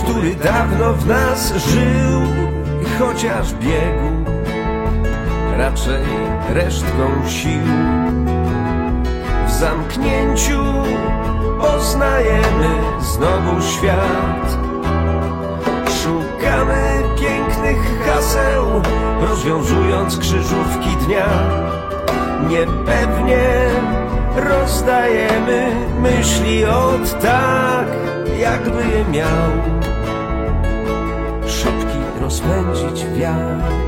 [0.04, 2.20] który dawno w nas żył,
[2.98, 4.30] chociaż biegł
[5.56, 6.04] raczej
[6.54, 7.62] resztką sił.
[9.46, 10.64] W zamknięciu
[11.60, 12.68] poznajemy
[13.00, 14.58] znowu świat.
[16.02, 18.82] Szukamy pięknych haseł,
[19.28, 21.28] rozwiązując krzyżówki dnia.
[22.48, 23.70] Niepewnie
[24.36, 27.86] rozdajemy myśli od tak,
[28.38, 29.50] jakby je miał
[31.46, 33.79] szybki rozpędzić wiatr.